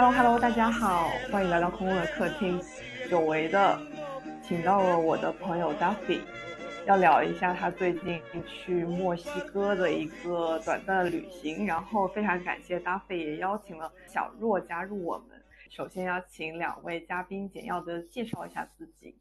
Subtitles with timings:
[0.00, 2.62] Hello Hello，大家好，欢迎来到空空的客厅。
[3.10, 3.76] 久违的
[4.44, 6.20] 请到了我的朋友 Duffy，
[6.86, 11.66] 要聊一下他最近去墨西哥的一个短暂的旅行。
[11.66, 15.36] 然后非常感谢 Duffy 也邀请了小若加入我们。
[15.68, 19.18] 首先要请两位嘉宾简要的介绍一下自己。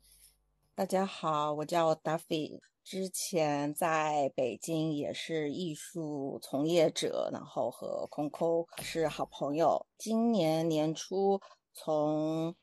[0.76, 2.60] 大家好，我叫 Duffy。
[2.90, 9.86] 之前在北京也是艺术从业者，然后和空空是好朋友。
[9.98, 11.42] 今年年初
[11.74, 12.56] 从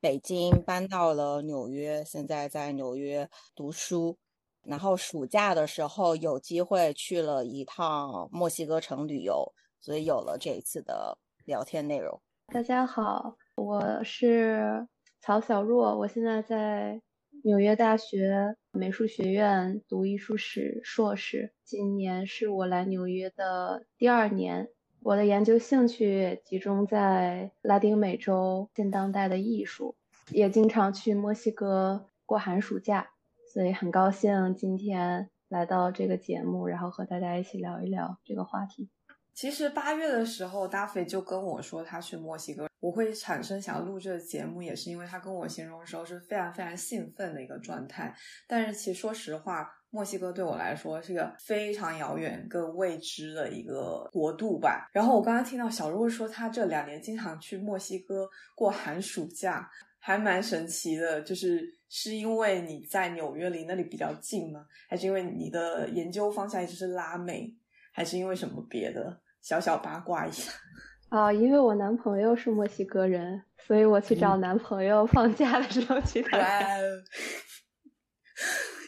[0.00, 4.18] 北京搬到了纽约，现在在纽约读书。
[4.62, 12.20] 然后暑假的时候有机会去了一趟墨西哥城旅游，所以有了这一次的聊天内容。
[12.52, 14.88] 大家好，我是
[15.20, 17.00] 曹小若，我现在在。
[17.44, 24.68] 纽约大学美术学院读艺术史硕士，今年是我来纽约的第二年。
[25.02, 29.96] 我的研究兴趣集中在拉丁美洲现当代的艺术，
[30.30, 33.10] 也经常去墨西哥过寒暑假，
[33.52, 38.88] 所以很高兴今天来到这个节目，然后和大家一起聊一聊这个话题。
[39.34, 42.68] 其实八月的时候，大飞就跟我说他去墨西哥。
[42.80, 48.14] 我会产生想要录这个节目，也是因为他跟我形容的时候是非常非常兴奋的一个状态。
[48.46, 54.88] 但是其实说实话，墨西哥对我来说是个非常遥远、跟未知的一个国度吧。
[54.94, 61.20] 然后我刚刚听到小若说他这两年经常去墨西哥过寒暑假，还蛮神奇的。
[61.20, 64.64] 就是是因为你在纽约离那里比较近吗？
[64.88, 67.54] 还是因为你的研究方向一直是拉美？
[68.00, 69.20] 还是因为什么别的？
[69.42, 70.50] 小小八卦一下。
[71.10, 76.42] 啊，因为我男朋友是墨西哥人，所以我去找男朋友放假的时候去看。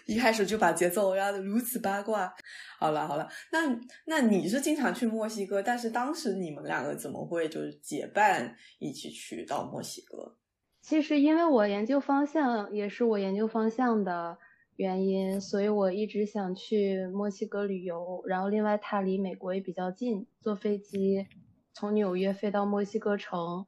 [0.09, 2.33] 一开始就把节奏压得如此八卦。
[2.79, 10.39] 好了好了，那那你是经常去墨西哥，但是当时你们两个怎么会就是结伴一起去到墨西哥？
[10.81, 14.39] 其实因为我研究方向也是我研究方向的
[14.77, 18.23] 原因，所以我一直想去墨西哥旅游。
[18.27, 21.27] 然后另外它离美国也比较近，坐飞机。
[21.75, 23.67] 从纽约飞到墨西哥城，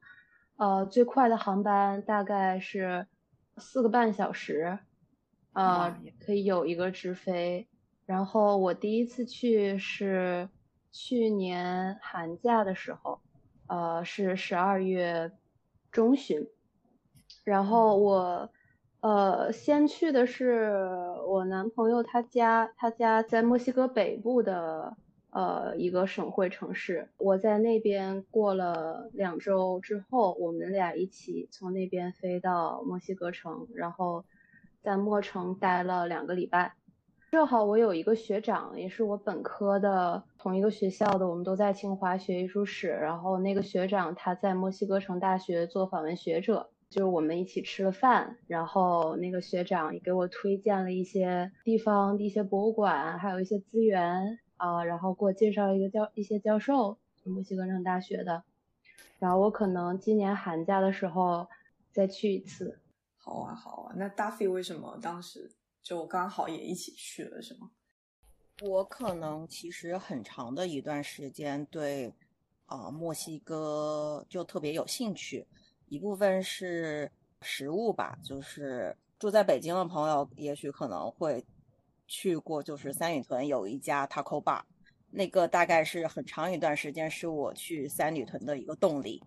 [0.57, 3.07] 呃，最快的航班大概是
[3.57, 4.79] 四个半小时，
[5.53, 7.67] 呃，可以有一个直飞。
[8.05, 10.49] 然后我第一次去是
[10.91, 13.19] 去年寒假的时候，
[13.67, 15.31] 呃，是十二月
[15.91, 16.47] 中旬。
[17.43, 18.51] 然后我，
[19.05, 20.73] 呃，先去的是
[21.27, 24.97] 我男朋友他家，他家在墨西哥北部的。
[25.29, 34.23] 呃，一个省会城市，我在那边过了两周之后，我们俩一起从那边飞到墨西哥城，然后
[34.81, 36.75] 在墨城待了两个礼拜。
[37.29, 42.87] 正好我有一个学长，也是我本科的同一个学校的，我们都在清华学艺术史。
[42.87, 54.39] 然后那个学长他在墨西哥城大学做访问学者，就是我们一起吃了饭，然后那个学长也给我推荐了一些地方的一些博物馆，还有一些资源。
[54.55, 58.45] 啊，然后给我介绍一个教一些教授，墨西哥城大学的，
[59.19, 61.45] 然后我可能今年寒假的时候
[61.91, 62.79] 再去一次。
[63.17, 63.93] 好啊，好啊。
[63.97, 65.51] 那 Duffy 为什么当时
[65.83, 67.71] 就刚好也一起去了，是吗？
[68.61, 72.13] 我可能其实很长的一段时间对
[72.67, 75.45] 啊墨西哥就特别有兴趣，
[75.87, 81.45] 一部分是食物吧，就是住在北京的朋友也许可能会。
[82.07, 84.61] 去过就是三里屯有一家 taco bar，
[85.09, 89.19] 那个大概是很长一段时间是我去三里屯的一个动力。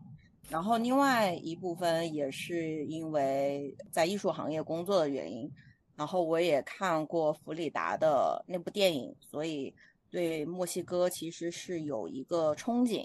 [0.49, 5.53] 然后另外一部分也是因为在艺术行业工作的原因，
[5.97, 9.75] 然后我也看过弗里达的那部电影，所以
[10.09, 13.05] 对墨西哥其实是有一个憧憬。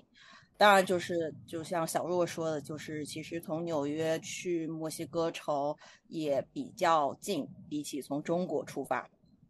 [0.63, 5.75] 当然就是就像小若说的，就是其实从纽约去墨西哥城
[6.07, 9.06] 也比较近，比起从中国出发。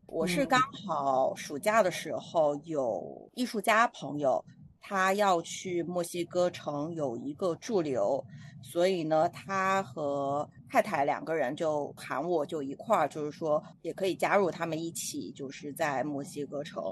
[0.08, 4.44] 我是刚好暑假的时候有艺术家朋友，
[4.82, 8.26] 他要去墨西哥城有一个驻留，
[8.64, 16.84] 所以呢，他和太太两个人就喊我就一块儿，就是说也可以加入他们一起，就是在墨西哥城。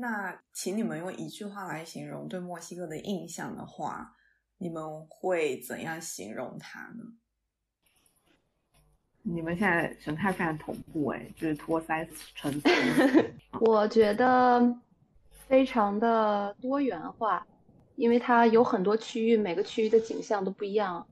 [0.00, 4.14] 那请你们用一句话来形容对墨西哥的印象的话，
[4.56, 7.02] 你们会怎样形容它呢？
[9.22, 12.68] 你们现在神态非常同步，哎，就是托腮成词。
[13.60, 14.72] 我觉得
[15.48, 17.44] 非常的多元化，
[17.96, 21.04] 因为它有很多区域，每个区域的景象都不一样。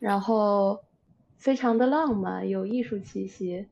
[0.00, 0.82] 然后
[1.38, 3.68] 非常的浪漫，有艺术气息。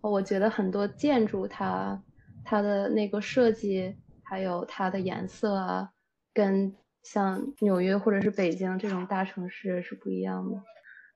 [0.00, 2.02] 我觉得很多建筑，它
[2.50, 5.90] 它的那个设计，还有它的颜色啊，
[6.32, 10.58] 跟像纽约或者是北京这种大城市是不一样的。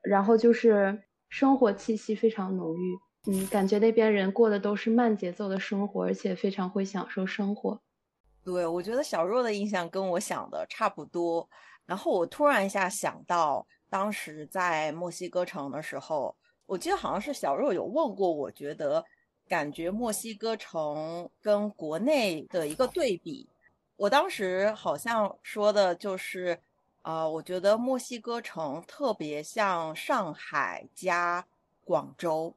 [0.03, 2.99] 然后就是生活气息非常浓郁，
[3.31, 7.81] 嗯，感觉那边人过的都是慢节奏的生活，而且非常会享受生活。
[8.43, 11.49] 对，我觉得小若的印象跟我想的差不多。
[11.87, 16.35] 然后我突然一下想到，当时在墨西哥城的时候，
[16.67, 19.03] 我记得好像是小若有问过，我觉得
[19.53, 23.47] 感觉墨西哥城跟国内的一个对比。
[23.95, 26.57] 我当时好像说的就是，
[27.03, 31.45] 啊，我觉得墨西哥城特别像上海加
[31.85, 32.51] 广州。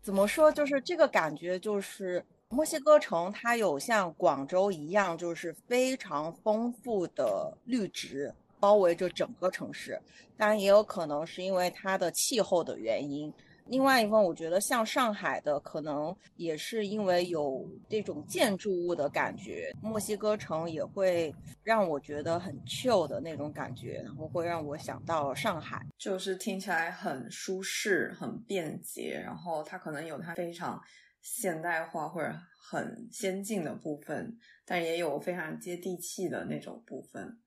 [0.00, 0.50] 怎么说？
[0.50, 10.02] 就是这个感觉，就是墨西哥城它有像广州一样，就是非常丰富的绿植包围着整个城市。
[10.36, 13.32] 当然，也有可能是因为它的气候的原因。
[13.66, 19.74] 另外一份，我觉得像上海的，可能也是因为有这种建筑物的感觉。
[19.80, 30.82] 墨西哥城也会让我觉得很 chill 的那种感觉，然后会让我想到上海，就是听起来很舒适、很便捷，然后它可能有它非常
[31.22, 34.36] 现代化或者很先进的部分，
[34.66, 37.38] 但也有非常接地气的那种部分。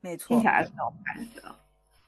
[0.00, 1.40] 没错，听起来是有感觉。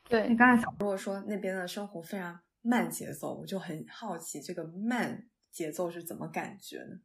[0.08, 2.40] 对，你刚才如果说那边的生活非常。
[2.66, 6.96] 慢节奏，我就很好奇这个慢节奏是怎么感觉呢？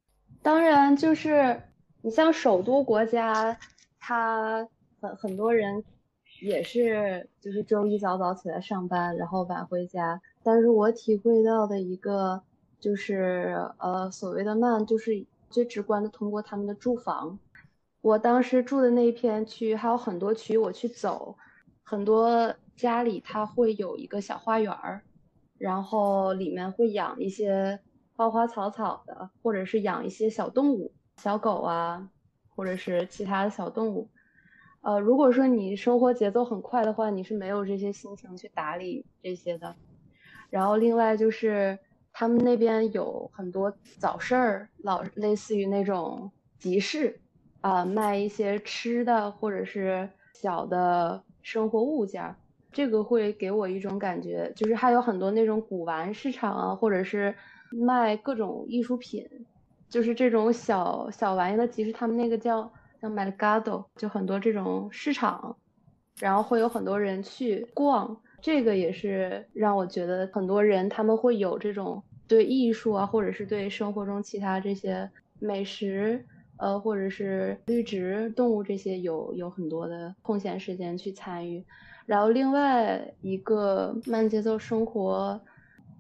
[0.42, 1.62] 当然，就是
[2.02, 3.60] 你像首都国家，
[4.00, 4.66] 它
[5.02, 5.84] 很很多人
[6.42, 10.22] 也是就是周一早早起来上班，然后晚回家。
[10.44, 12.42] 但是我体会到的一个
[12.80, 17.38] 就是呃所谓的慢，就是最直观的通过他们的住房。
[18.00, 21.38] 我当时住的那一片区还有很多区，我去走，
[21.84, 25.04] 很多家里它会有一个小花园儿。
[25.60, 27.80] 然后里面会养一些
[28.16, 32.10] 花花草草的，或者是养一些小动物，小狗啊，
[32.56, 34.10] 或者是其他的小动物。
[34.82, 39.76] 呃，如果说你生活节奏很快的话，你是没有这些心情去打理这些的。
[40.50, 41.78] 然后另外就是
[42.14, 47.20] 他们那边有很多早市儿，老类似于那种集市，
[47.60, 52.34] 啊，卖一些吃的或者是小的生活物件。
[52.72, 57.34] 这个会给我一种感觉，就是还有很多那种古玩市场啊，或者是
[57.72, 59.28] 卖各种艺术品，
[59.90, 62.72] 就是这种小小玩意的集市，他们那个叫
[63.02, 65.58] 叫 Mercado，就很多这种市场，
[66.20, 76.24] 然后会有很多人去逛，这个也是让我觉得很多人他们会有这种对艺术啊，或者是对生活中其他这些美食，
[76.58, 81.66] 呃，或者是绿植、动物这些有有很多的空闲时间去参与。
[82.10, 85.40] 然后另外一个慢节奏生活，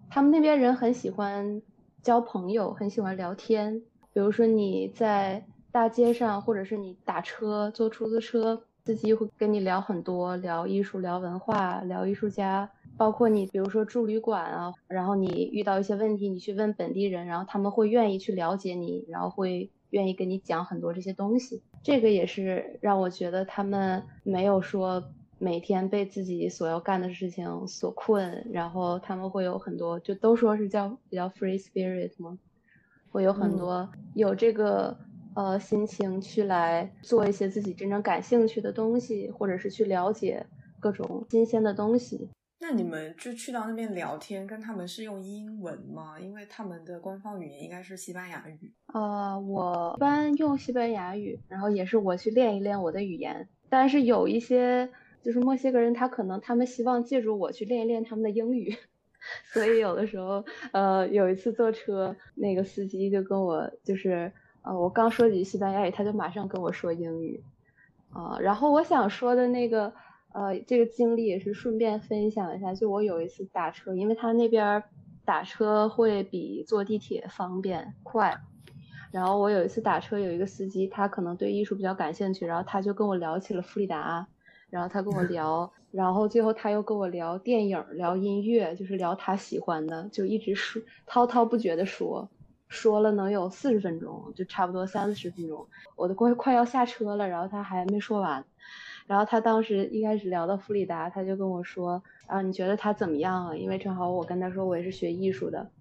[0.10, 1.62] 他们那边人很喜欢
[2.02, 3.80] 交朋友，很喜欢聊天。
[4.12, 12.72] 比如说你在大街上，或者是你打车、坐出租车，司机会跟你聊很多，聊艺术、聊文化、聊艺术家。
[12.98, 21.62] 包括你，比如说住旅馆啊，然后你遇到一些问题，你去问本地人，然后他们会愿意去了解你，然后会愿意跟你讲很多这些东西。
[21.84, 25.04] 这个也是让我觉得他们没有说。
[25.41, 32.38] 每天被自己所要干的事情所困，然后他们会有很多，就都说是叫比较 free spirit 吗？
[33.10, 34.98] 会有很多有这个
[35.36, 40.46] 呃心情去来做一些自己真正感兴趣的东西，或者是去了解
[40.79, 42.29] 各种新鲜的东西。
[42.60, 46.19] 那你们就去到那边聊天，跟他们是用英文吗？
[46.19, 48.74] 因为他们的官方语言应该是西班牙语。
[48.93, 54.89] 呃，我一般用西班牙语，然后也是我去练一练我的语言，但是有一些。
[55.22, 58.76] 就是墨西哥人，他可能他们希望借助我去练一练他们的英语，
[59.54, 67.44] 所以有的时候，呃，有一次坐车，那个司机就跟我，就是呃，我刚说几句西班牙语，他就马上跟我说英语，
[68.12, 69.94] 啊，然后我想说的那个，
[70.34, 74.84] 呃，这个经历也是顺便分享一下，就我有一次打车，因为他那边
[75.26, 78.38] 打车会比坐地铁方便快，
[79.12, 84.28] 然后我有一次打车，有一个司机，他可能对艺术比较感兴趣，然后他就跟我聊起了弗里达。
[84.70, 92.30] 然后他跟我聊， 然后最后他又跟我聊电影、聊音乐，就是聊他喜欢的，就一直说滔滔不绝的说，
[92.68, 98.46] 说了能有四十分钟，就差不多三四十分钟，我都快快要下车了，然后他还没说完。
[99.08, 103.56] 然后他当时一开始聊到弗里达，他就跟我说啊，你觉得他怎么样啊？
[103.56, 105.72] 因为正好我跟他说我也是学艺术的，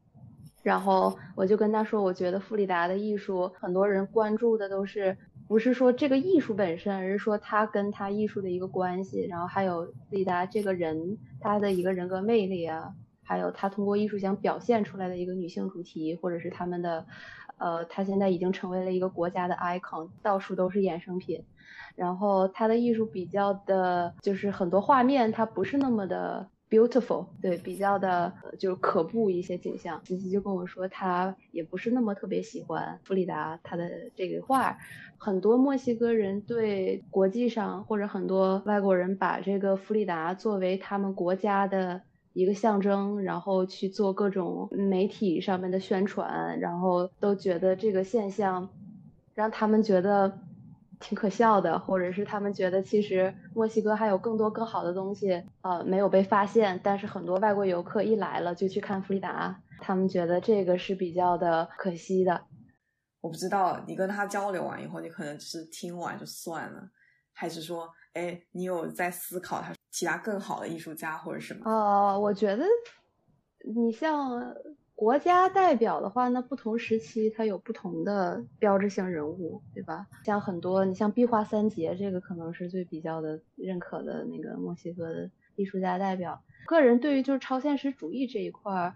[0.63, 5.19] 然后我就跟他说，我觉得弗里达的艺术，很多人关注的都是。
[5.49, 17.07] 不是说这个艺术本身，而是说他跟他艺术的一个关系，然后还有李达这个人他的一个人格魅力啊，还有他通过艺术想表现出来的一个女性主题，或者是他们的
[17.57, 21.43] 呃，他现在已经成为了一个国家的 icon，到处都是衍生品。
[21.97, 30.01] 然后他的艺术比较的，就是很多画面它不是那么的 beautiful，对，比较的就是可怖一些景象。
[30.05, 34.77] 琪琪就跟我说，他也不是那么特别喜欢弗里达他的这个画。
[35.17, 48.69] 很多墨西哥人对国际上或者很多外国人把这个弗里达作为他们国家的一个象征，然后去做各种媒体上面的宣传，然后都觉得这个现象
[49.35, 50.39] 让他们觉得。
[51.01, 56.81] 挺可笑的，或者是他们觉得其实墨西哥还有更多更好的东西，呃，没有被发现。
[56.83, 62.41] 但是很多外国游客一来了就去看弗里达，他们觉得这个是比较的可惜的。
[63.21, 66.89] 我不知道你跟他交流完以后，你可能只是听完就算了，
[67.33, 71.71] 还是说，哎，你有在思考他其他更好的艺术家或者什么？
[71.71, 72.65] 哦，我觉得
[73.75, 74.41] 你像。
[74.99, 80.09] 国家代表的话，那不同时期它有不同的标志性人物，对吧？
[80.25, 86.43] 像很多，你像壁画三杰，这个可能是最比较的认可的那个墨西哥的艺术家代表。
[86.67, 88.95] 个人对于就是超现实主义这一块儿，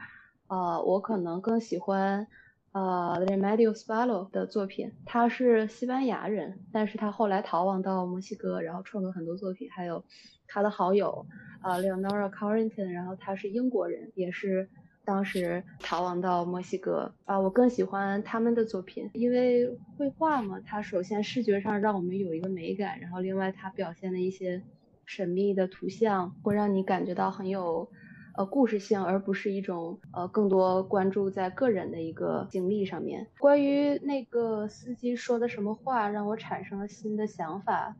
[0.48, 2.26] 呃，我可能更喜欢
[2.72, 4.90] 呃 Remedio Spalo 的作品。
[5.06, 9.70] 他是西班牙人，但是他后来逃亡到墨西哥，然后创作很多作品。
[9.70, 10.04] 还有
[10.48, 11.24] 他的好友
[11.62, 14.68] 呃 Leonora Carrington，然后他是英国人，也是。
[15.04, 24.62] 当时逃亡到墨西哥啊，我更喜欢他们的作品，因为绘画嘛，它首先视觉上让我们有一个美感，然后另外它表现的一些
[25.04, 27.90] 神秘的图像，会让你感觉到很有
[28.36, 33.26] 呃故事性，而不是一种呃更多关注在个人的一个经历上面。
[33.38, 37.96] 关于那个司机说的什么话，让我产生了新的想法。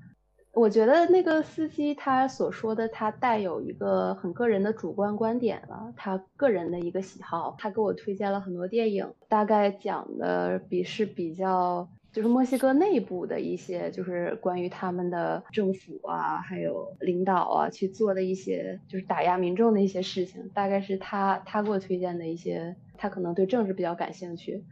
[0.52, 7.56] 我觉得那个司机他所说的，他带有一个很个人的主观观点了，他个人的一个喜好。
[7.58, 20.50] 他给我推荐了很多电影，大概讲的比是比较就是墨西哥内部的一些，就是关于他们的政府啊，还有领导啊去做的一些，就是打压民众的一些事情。
[20.52, 24.62] 大概是他他给我推荐的一些，他可能对政治比较感兴趣。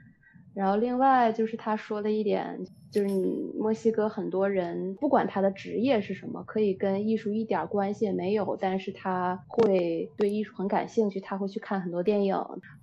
[0.55, 2.65] 然后另外就是他说的一点。
[2.91, 12.35] 就是你墨西哥很多人，不管他的职业是什么，可以跟艺术一点关系也没有，但是他会对艺术很感兴趣，他会去看很多电影，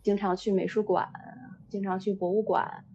[0.02, 1.10] 经常去美术馆，
[1.68, 2.86] 经常去博物馆。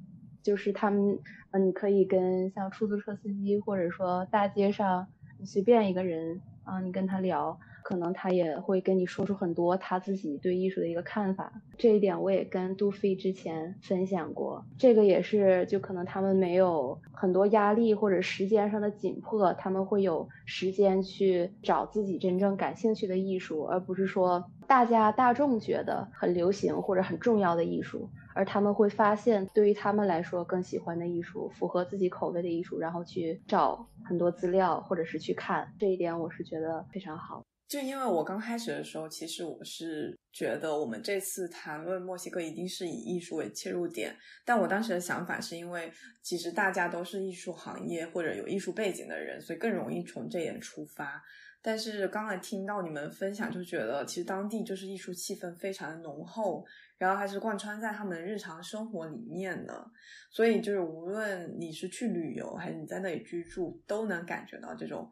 [0.43, 1.19] 就是他们，
[1.51, 5.07] 嗯，你可以跟像出租车司机，或者说大街上
[5.45, 7.61] 随便一个人啊，你跟他聊。
[7.83, 14.65] 可能他也会跟你说出很多他自己对艺术的一个看法，这一点我也跟杜飞之前分享过。
[14.79, 35.73] 这个也是，就可能他们没有很多压力或者时间上的紧迫，他们会有时间去找自己真正感兴趣的艺术，而不是说大家大众觉得很流行或者很重要的艺术，而他们会发现对于他们来说更喜欢的艺术，符合自己口味的艺术，然后去找很多资料或者是去看。
[35.79, 37.43] 这一点我是觉得非常好。
[37.73, 44.15] 就因为我刚开始的时候，其实我是觉得我们这次谈论墨西哥一定是以艺术为切入点，
[44.45, 51.23] 但我当时的想法是因为其实大家都是艺术行业或者有艺术背景的人，所以更容易从这点出发。
[51.63, 56.63] 但是刚才听到你们分享，就觉得其实当地就是艺术气氛非常的浓厚，
[56.99, 59.83] 然后还是贯穿在他们的日常生活里面的，
[60.31, 65.11] 所以就是无论你是去旅游还是你在那里居住，都能感觉到这种。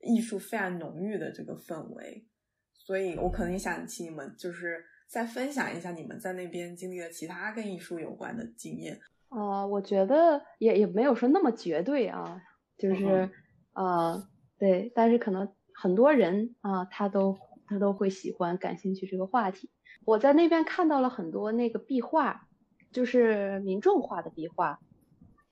[0.00, 2.24] 艺术非常浓郁的这个氛围，
[2.72, 8.98] 所以我可能也想请你们，就是再分享一下你们在那边经历的其他跟艺术有关的经验。
[9.28, 12.40] 啊，我觉得也也没有说那么绝对啊，
[12.78, 13.28] 就是
[13.72, 14.28] 啊，
[14.58, 17.36] 对，但是可能很多人啊，他都
[17.66, 19.70] 他都会喜欢、感兴趣这个话题。
[20.04, 22.48] 我在那边看到了很多那个壁画，
[22.92, 24.80] 就是民众画的壁画。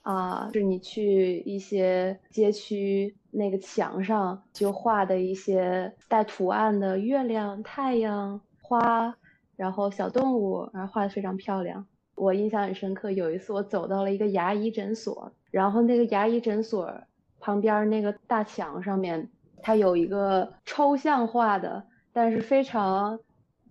[0.00, 9.16] 啊，是你去一些街区那个墙上就画的一些带图案的月亮、太阳、花，
[9.56, 11.86] 然后小动物，然后画的非常漂亮。
[12.14, 16.92] 我印象很深刻，有一次我走到了一个牙医诊所，然后那个牙医诊所
[17.38, 19.30] 旁边那个大墙上面，
[19.62, 23.20] 它有一个抽象化的，但是非常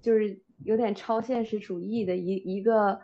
[0.02, 3.00] 就是有点超现实主义的一一个。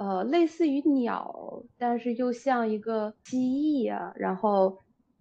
[0.00, 4.78] 呃，类似于鸟，但是又像一个蜥蜴啊，然后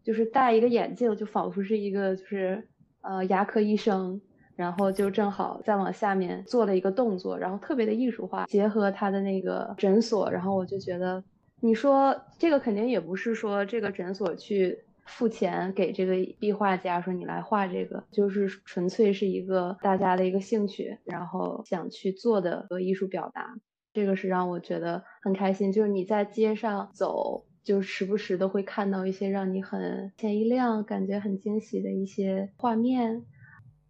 [0.08, 2.66] 就是戴一个眼镜，就仿佛是一个就是
[3.02, 4.22] 呃牙科医生，
[4.56, 11.22] 然后就正好再往下面做了一个动作，然后特别的艺术化，结合他的那个诊所，然后我就觉得，
[11.60, 23.58] 你说这个肯定也不是说这个诊所去付钱给这个壁画家说你来画这个，就是纯粹是一个大家的一个兴趣，然后想去做的一个艺术表达。
[23.94, 25.72] 这个是让我觉得很开心。
[25.74, 33.26] 就是你在街上走，就时不时的会看到一些让你很前一亮、感觉很惊喜的一些画面。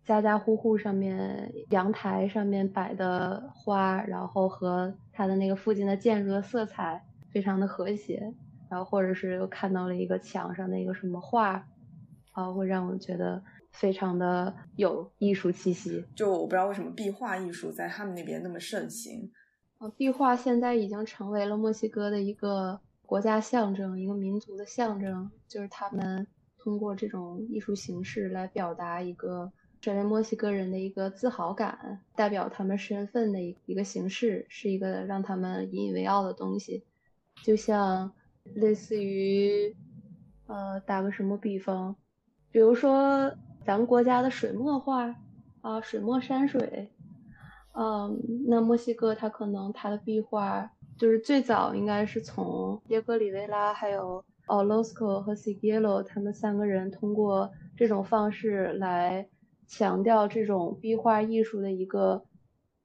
[0.04, 8.34] 家家户户上面阳台上面摆的花，然后和它的那个附近的建筑的色彩非常的和谐。
[8.68, 11.68] 然后或者是又看到了一个墙上的一个什么画，
[12.32, 16.04] 啊，会让我觉得非常的有艺术气息。
[16.16, 19.32] 就我不知道为什么壁画艺术在他们那边那么盛行。
[19.78, 25.32] 啊，壁画现在已经成为了墨西哥的一个国家象征，一个民族的象征。
[25.48, 26.28] 就是他们
[26.60, 36.84] 通过这种艺术形式来表达一个身为墨西哥人的一个自豪感，代表他们身份的一一个形式，是一个让他们引以为傲的东西。
[37.42, 38.12] 就像。
[38.56, 39.76] 类似于，
[40.46, 41.94] 呃，打个什么比方，
[42.50, 43.30] 比如说
[43.66, 45.14] 咱们国家的水墨画
[45.60, 46.90] 啊，水墨山水，
[47.74, 59.28] 嗯，那墨西哥它可能它的壁画就是最早应该是从耶格里维拉还有奥罗斯科和西耶罗他们三个人通过这种方式来
[59.68, 62.24] 强调这种壁画艺术的一个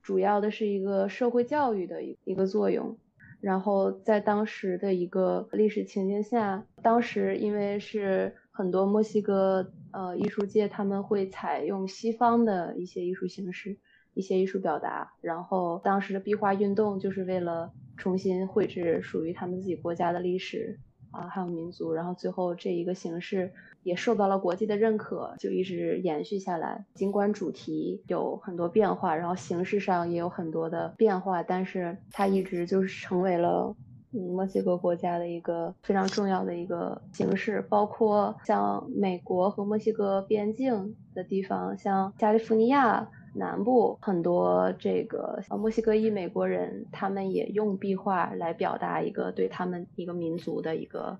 [0.02, 2.98] 主要的是一个社会教育的一一个作用。
[3.40, 13.76] 然后在当时的一个历史情境下，当时因为是很多墨西哥呃艺术界他们会采用西方的一些艺术形式、
[14.14, 20.80] 一些艺术表达，然后当时的壁画运动就是为了重新绘制属于他们自己国家的历史
[21.12, 23.52] 啊，还有民族，然后最后这一个形式。
[23.84, 26.84] 也受到了国际的认可，就一直延续下来。
[26.94, 33.74] 尽管主题有很多变化，然后形式上也有很多的变化，但是它一直就是成为了
[34.12, 37.60] 嗯墨西哥国家的一个非常重要的一个形式。
[37.68, 51.18] 包括像美国和墨西哥边境的地方，像加利福尼亚南部很多这个墨西哥裔美国人，他们也用壁画来表达一个对他们一个民族的一个。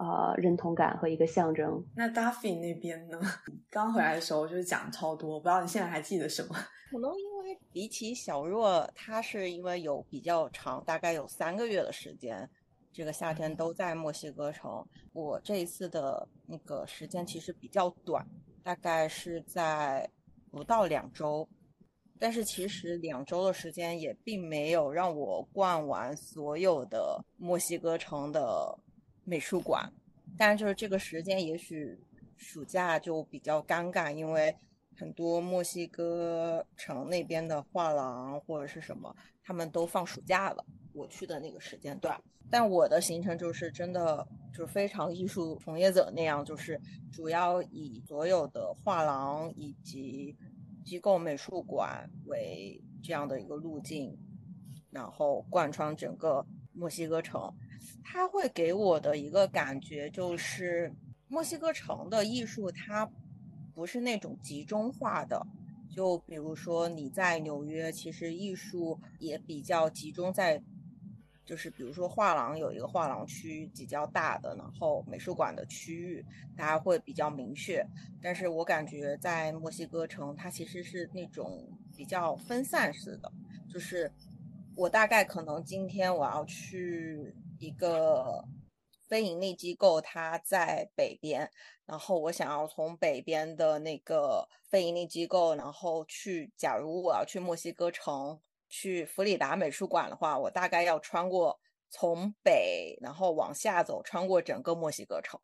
[0.00, 1.84] 呃，认同感和一个象征。
[1.96, 3.20] 那 Duffy 那边呢？
[3.68, 6.54] 刚回来的时候就是讲超多，不知道你现在还记得什么？
[6.88, 12.48] 可能因为比起小若，他是因为有比较长，大概有三个月的时间，
[12.92, 14.86] 这个夏天都在墨西哥城。
[15.12, 18.24] 我这一次的那个时间其实比较短，
[18.62, 20.08] 大概是在
[20.50, 21.48] 不到两周。
[22.18, 28.78] 但是其实两周的时间也并没有让我逛完所有的墨西哥城的。
[29.30, 29.92] 美术馆，
[30.38, 32.00] 但是就是这个时间，也许
[32.38, 34.56] 暑假就比较尴尬，因为
[34.96, 40.64] 很多墨西哥城那边的画廊或者是什么，他们都放暑假了。
[40.98, 46.80] 我去的那个时间段，但我的行程就是真的就是非常艺术从业者那样，就是
[47.12, 50.36] 主要以所有的画廊以及
[50.84, 54.18] 机构美术馆为这样的一个路径，
[54.90, 57.40] 然后贯穿整个墨西哥城。
[58.02, 60.92] 它会给我的一个感觉就是，
[61.28, 63.08] 墨西哥城的艺术它
[63.72, 65.46] 不是那种集中化的。
[65.90, 70.62] 就比如说你在纽约，其实艺术也比较集中在，
[71.48, 76.22] 就是比如说画廊有一个画廊区比较大的，然后美术馆的区域
[76.54, 77.82] 大家会比较明确。
[78.22, 83.32] 但是我感觉在墨西哥城，它其实是那种比较分散式的，
[83.72, 84.12] 就是
[84.76, 87.34] 我大概可能今天我要去。
[87.60, 88.44] 一个
[89.08, 91.50] 非盈利机构，它在北边，
[91.84, 96.52] 然后我想要从北边的那个非盈利机构，然后去。
[96.56, 101.58] 假如我要去墨西哥城，去弗里达美术馆的话，我大概要穿过
[101.90, 105.40] 从北，然后往下走，穿过整个墨西哥城。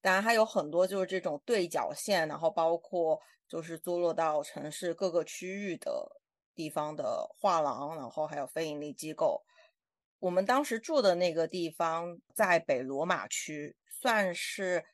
[0.00, 6.20] 当然，还有很多就是这种对角线，然后包括就是坐落到城市各个区域的
[6.54, 9.42] 地方的画廊，然后还有非盈利机构。
[10.20, 14.84] 我们当时住的那个地方在北罗马区，算是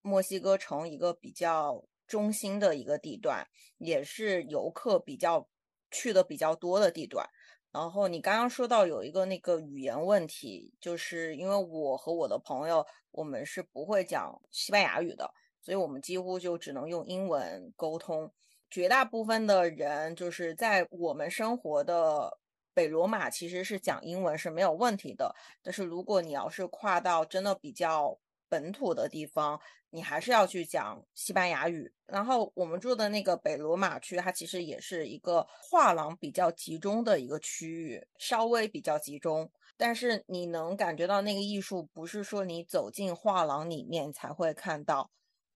[0.00, 3.46] 墨西哥城一个比较中心的一个地段，
[3.78, 5.48] 也是游客比较
[5.92, 7.24] 去的比较多的地段。
[7.70, 18.32] 然后你刚刚说到有一个那个语言问题，就是因为我和我的朋友我们是不会讲西班牙语的，所以我们几乎就只能用英文沟通。
[18.68, 22.38] 绝大部分的人就是在我们生活的。
[22.74, 29.60] 北罗马其实是讲英文是没有问题的，但是如果你要是跨到真的比较本土的地方，
[29.92, 31.92] 你还是要去讲西班牙语。
[32.06, 39.50] 然后我们住的那个北罗马区，它其实也是一个画廊比较集中的一个区域，稍微比较集中。
[39.76, 45.10] 但是你能感觉到那个艺术，不是说你走进画廊里面才会看到，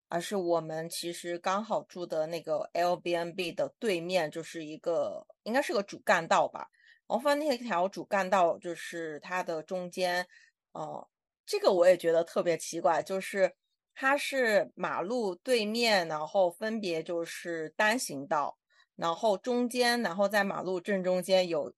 [0.08, 6.68] 而是我们其实刚好住的那个 L B N B 的对面就是一个，应该是个主干道吧。
[7.06, 10.26] 然后放那条主干道就是它的中间，
[10.72, 11.06] 呃，
[11.44, 13.54] 这个我也觉得特别奇怪，就是
[13.98, 18.58] 它是马路对面，然后分别就是单行道，
[18.94, 21.72] 然后中间，然后在马路正中间有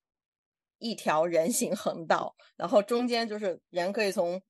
[0.79, 4.43] 一条人行横道，然后中间就是人可以从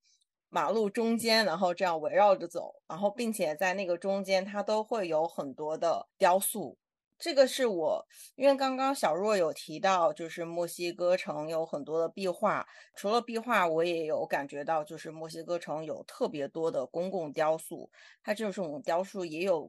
[0.49, 6.79] 马路中间，然后这样围绕着走，然后并且在那个中间，它都会有很多的雕塑。
[7.19, 17.91] 这个是我，因为刚刚小若有提到，就是墨西哥城有很多的壁画，除了壁画，我也有感觉到，就是墨西哥城有特别多的公共雕塑。
[18.23, 19.69] 它这种雕塑也有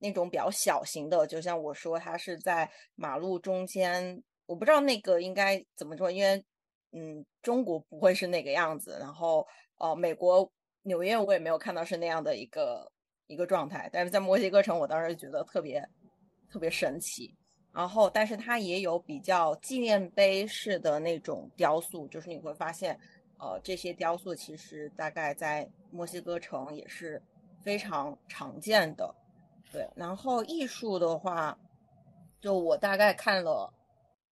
[0.00, 6.44] 那种比较小型的，就像我说，它是在马路中间，我不知道那个应该怎么说，因为
[6.92, 8.98] 嗯，中国不会是那个样子。
[9.00, 9.46] 然后
[9.78, 10.52] 呃，美国
[10.82, 12.92] 纽约我也没有看到是那样的一个
[13.28, 15.88] 一个状态，但是在墨西哥城，我当时觉得特别。
[16.52, 17.34] 特别神奇，
[17.72, 22.98] 然后，但是它也有比较纪念碑式的那种雕塑，就是你会发现，
[23.38, 27.22] 呃，这些雕塑其实大概在墨西哥城也是
[27.62, 29.14] 非常常见的。
[29.72, 31.58] 对，然后艺术的话，
[32.38, 33.72] 就我大概看了，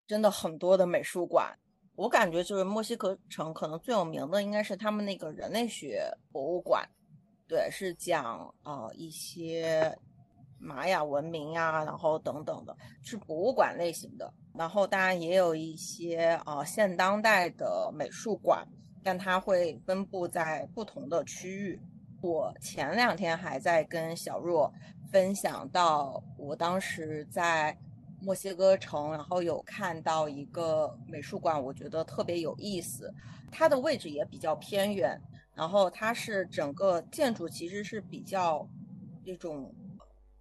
[0.06, 1.58] 真的很多的美术馆，
[1.94, 6.86] 我感觉就是墨西哥城可能最有名的应该是他们那个人类学博物馆，
[7.48, 9.96] 对，是讲呃一些。
[10.60, 14.30] 玛雅文明呀，然后等等的，是博物馆类型的。
[14.54, 18.66] 然后当然也有一些啊现当代的美术馆，
[19.02, 21.80] 但它会分布在不同的区域。
[22.20, 24.70] 我前两天还在跟小若
[25.10, 27.74] 分享到，我当时在
[28.20, 33.10] 墨西哥城，然后有看到一个美术馆，我觉得特别有意思。
[33.50, 35.18] 它的位置也比较偏远，
[35.54, 38.68] 然后它是整个建筑其实是比较
[39.24, 39.74] 这种。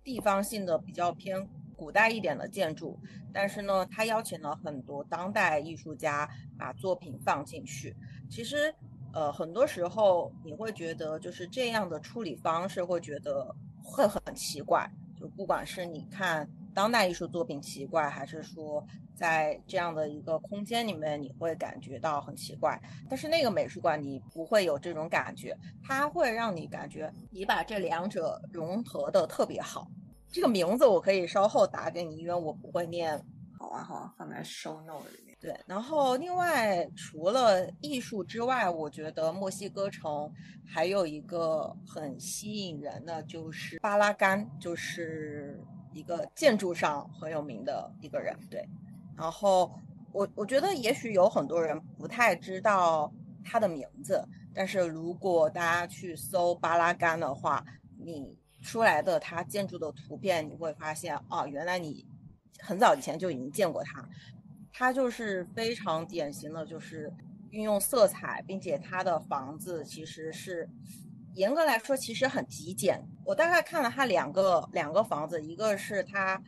[0.10, 3.00] 地方性的比较偏古代一点的建筑，
[3.32, 7.96] 但是呢，他邀请了很多当代艺术家把作品放进去。
[8.28, 8.74] 其实，
[9.14, 14.90] 呃，很多时候你会觉得就是这样的处理方式会觉得会很奇怪。
[15.16, 29.88] 就不管是你看当代艺术作品奇怪，还是说在这样的一个空间里面你会感觉到很奇怪，但是那个美术馆你不会有这种感觉，它会让你感觉你把这两者融合的特别好。
[30.32, 33.20] 这个名字我可以稍后打给你，因为我不会念。
[33.58, 35.38] 好啊，好啊，放在 show note 里面。
[35.42, 40.32] 对，然后另外除了艺术之外，我觉得墨西哥城
[40.66, 45.62] 还有一个很吸引人的，就是巴拉干，就是
[45.92, 48.34] 一个建筑上很有名的一个人。
[48.50, 48.66] 对，
[49.18, 49.70] 然后
[50.14, 53.12] 我我觉得也许有很多人不太知道
[53.44, 57.66] 他的名字，但是如果大家去搜巴拉干的话，
[57.98, 58.39] 你。
[58.62, 62.06] 出来的它建筑的图片，你会发现啊，原来你
[62.60, 64.08] 很早以前就已经见过它。
[64.72, 67.12] 它就是非常典型的，就是
[67.52, 70.70] 运用色彩，并且它的房子其实是
[71.36, 73.04] 严格来说其实很极简。
[73.26, 76.42] 我大概看了它两个两个房子，一个是他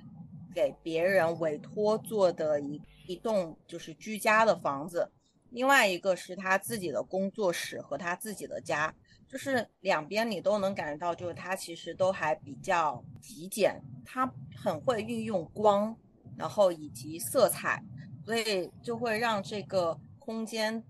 [0.53, 5.11] 给别人委托做的一一栋就是居家的房子，
[5.49, 8.93] 另外一个是他自己的工作室和他自己的家。
[9.31, 15.95] 就是两边你都能感觉到，就是它其实都还比较极简，它很会运用光，
[16.35, 17.81] 然后以及色彩，
[18.25, 20.83] 所以就会让这个空间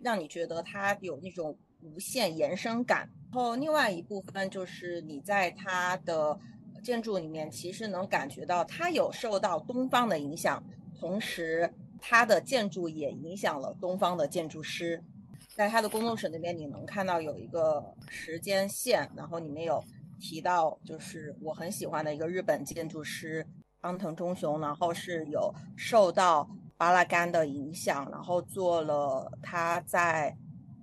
[0.00, 3.08] 让你觉得它有那种无限延伸感。
[3.30, 6.36] 然后另外一部分就是你在它的
[6.82, 10.60] 建筑里面，其实能感觉到它有受到东方的影响，
[10.98, 15.04] 同时它的建筑也影响了东方的建筑师。
[15.56, 19.82] 在他的工作室那边，你能看到有一个时间线，然后里面有
[20.20, 23.46] 提到，就是我很喜欢的一个日本建筑师
[23.80, 30.36] 安藤忠雄，然后是有受到巴拉干的影响，然后做了他在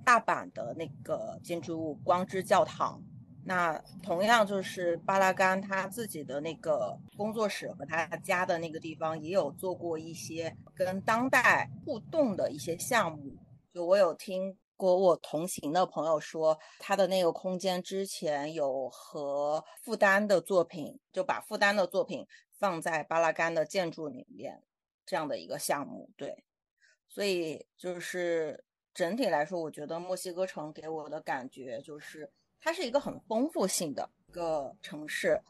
[0.03, 2.99] 大阪的那个建筑物光之教堂。
[3.45, 13.37] 那同样就是巴拉干他自己的那个工作室和他家的那个地方，也有做过一些跟当代互动的一些项目。
[13.71, 14.57] 就我有听。
[14.83, 22.27] 过我同行的朋友说，他的那个空间之前有和负担的作品，就把负担的作品
[22.59, 24.61] 放在巴拉干的建筑里面，
[25.05, 26.09] 这样的一个项目。
[26.17, 26.43] 对，
[27.07, 35.41] 所以就是整体来说，我觉得墨西哥城给我的感觉就是，它是一个很丰富性的一个城市，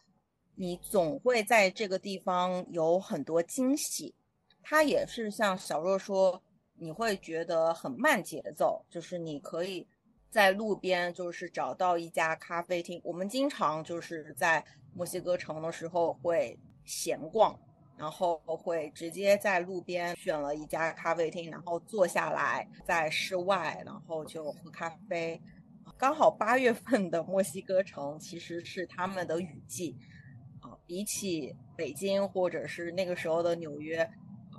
[0.53, 4.13] 你总会在这个地方有很多惊喜。
[4.61, 6.43] 它也是像小若说。
[6.75, 9.87] 你会觉得很慢节奏，就是你可以
[10.29, 12.99] 在路边就是找到一家咖啡厅。
[13.03, 17.57] 我们经常就是在墨西哥城的时候会闲逛，
[17.97, 25.41] 然后会直接在路边选了一家咖啡厅，然后坐下来在室外，然后就喝咖啡。
[25.97, 29.95] 刚好八月份的墨西哥城其实是他们的雨季，
[30.59, 34.09] 啊，比起北京或者是那个时候的纽约，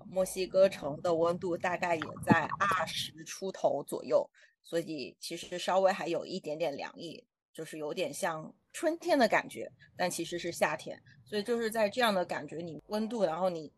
[0.08, 4.28] 墨西哥城的温度大概也在二十出头左右，
[4.62, 11.00] 所以其实稍微还有一点点凉意，就是有点像春天的感觉，但其实是夏天。
[11.24, 13.72] 所以就是在这样的感觉，你温度，然后你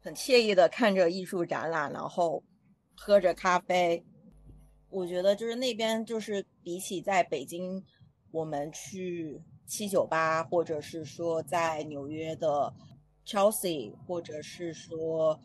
[0.00, 2.42] 很惬意的看着艺术展览，然后
[2.96, 4.04] 喝着咖啡。
[4.90, 7.82] 我觉得就是那边就是比起在北京，
[8.32, 12.74] 我们去七九八，或者是说在纽约的
[13.24, 15.38] Chelsea，或者是说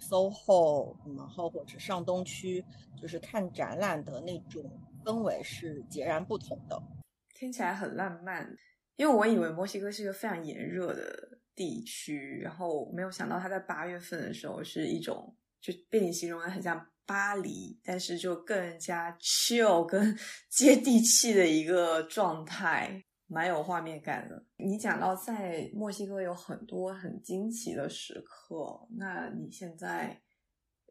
[0.00, 2.64] SoHo，然后或者上东区，
[3.00, 4.64] 就是看展览的那种
[5.04, 6.82] 氛围是截然不同的。
[7.34, 8.56] 听起来很浪漫。
[8.96, 20.14] 因为我以为墨西哥是一个非常炎热的地区，然后没有想到它在八月份的时候是一种就被你形容的很像巴黎，但是就更加 chill、更
[20.50, 24.44] 接地气的一个状态，蛮有画面感的。
[24.56, 30.20] 你讲到在墨西哥有很多很惊奇的时刻，那你现在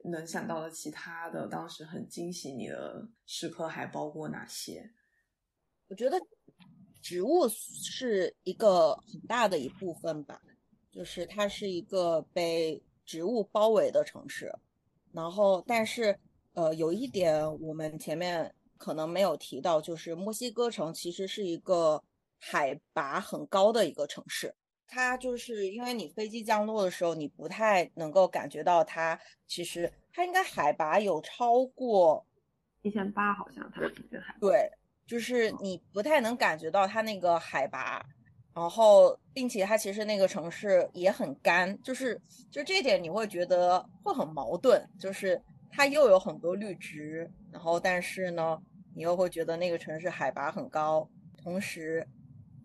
[0.05, 4.89] 能想到的其他的当时很惊喜你的时刻还包括哪些？
[5.89, 6.17] 我觉得。
[7.01, 10.41] 植物是一个很大的一部分吧，
[10.91, 14.53] 就是它是一个被植物包围的城市。
[15.13, 16.19] 然后，但是，
[16.53, 22.03] 呃，有一点我们前面可能没有提到，就是墨西哥城其实是一个
[22.39, 24.55] 海拔很高的一个城市。
[24.87, 32.25] 它就是因为你飞机降落的时候，你不太能够感觉到它，其实它应该海拔有超过
[32.81, 34.39] 一千八，好像它的平均海拔。
[34.39, 34.71] 对。
[35.09, 38.05] 就是你不太能感觉到它那个海拔，
[38.53, 42.21] 然后，并且它其实那个城市也很干，就是
[42.51, 48.61] 就这点你会觉得会很矛盾，就是它又有很多绿植，然后但是呢，
[48.93, 51.09] 你又会觉得那个城市海拔很高，
[51.41, 52.07] 同时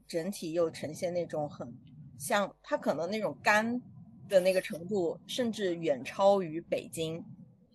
[0.06, 1.72] 整体又呈现那种很
[2.18, 3.80] 像它可能那种干
[4.28, 7.24] 的那个程度，甚至远超于北京。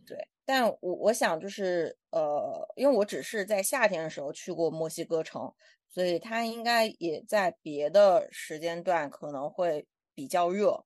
[0.05, 5.53] 对但我我想就是呃，因为我只是在夏天的时候去过墨西哥城，
[5.87, 10.85] 所以它应该也在别的时间段可能会比较热。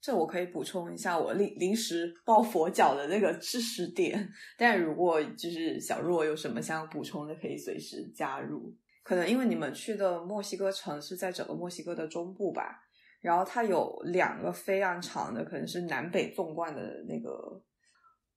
[0.00, 8.72] 这我可以补充一下我临临时抱佛脚的那个知识点，但如果就是小若有什么想补充的，可以随时加入。
[9.06, 12.82] 可能因为你们去的墨西哥城是在整个墨西哥的中部吧，
[13.20, 17.62] 然后它有两个非常长的，可能是南北纵贯的那个。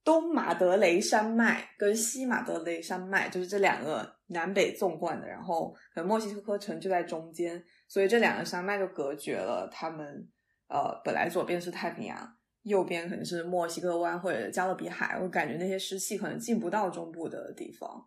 [0.02, 10.30] 东马德雷山脉跟西马德雷山脉就是这两个南北纵贯的，然后可能墨西哥城就在中间，所以这两个山脉就隔绝了他们。
[10.68, 18.04] 呃，本来左边是太平洋，右边可能是墨西哥湾或者加勒比海，我感觉那些湿气可能进不到中部的地方。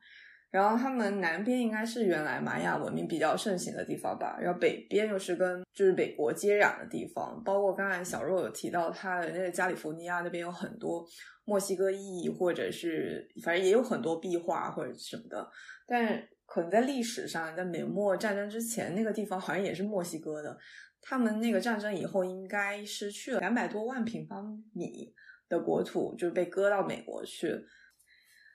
[0.53, 11.03] 然后他们南边应该是原来玛雅文明比较盛行的地方吧，然后北边又是跟就是美国接壤的地方，包括刚才小若有提到他的那个加利福尼亚那边有很多
[11.47, 15.51] 墨西哥裔，或者是反正也有很多壁画或者什么的，
[15.87, 20.55] 但可能在历史上，在美墨战争之前，那个地方好像也是墨西哥的，
[21.01, 25.15] 他们那个战争以后应该失去了两百多万平方米
[25.49, 27.59] 的国土，就是被割到美国去。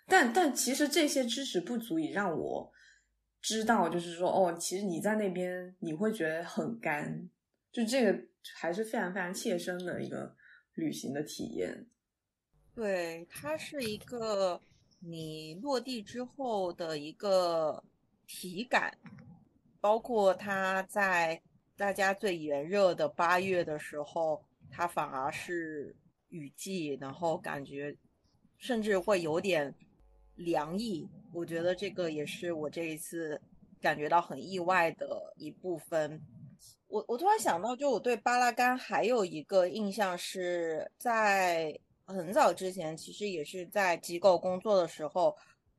[0.09, 2.71] 但但其实这些知识不足以让我
[3.41, 7.29] 知道，就是说哦，其实你在那边你会觉得很干，
[7.73, 8.17] 就这个
[8.55, 10.33] 还是非常非常切身的一个
[10.75, 11.85] 旅行的体验。
[12.73, 14.61] 对，它是一个
[15.01, 17.83] 你落地之后的一个
[18.25, 18.97] 体感，
[19.81, 21.41] 包括它在
[21.75, 24.41] 大家最炎热的八月的时候，
[24.71, 25.93] 它反而是
[26.29, 27.93] 雨季，然后感觉
[28.57, 29.75] 甚至会有点。
[30.37, 33.41] 凉意，我觉得这个也是我这一次
[33.81, 36.21] 感觉到很意外的一部分。
[36.87, 45.35] 我我突然想到，就我对巴拉干还有一个印象是在很早之前，其实也是在机构工作的时候，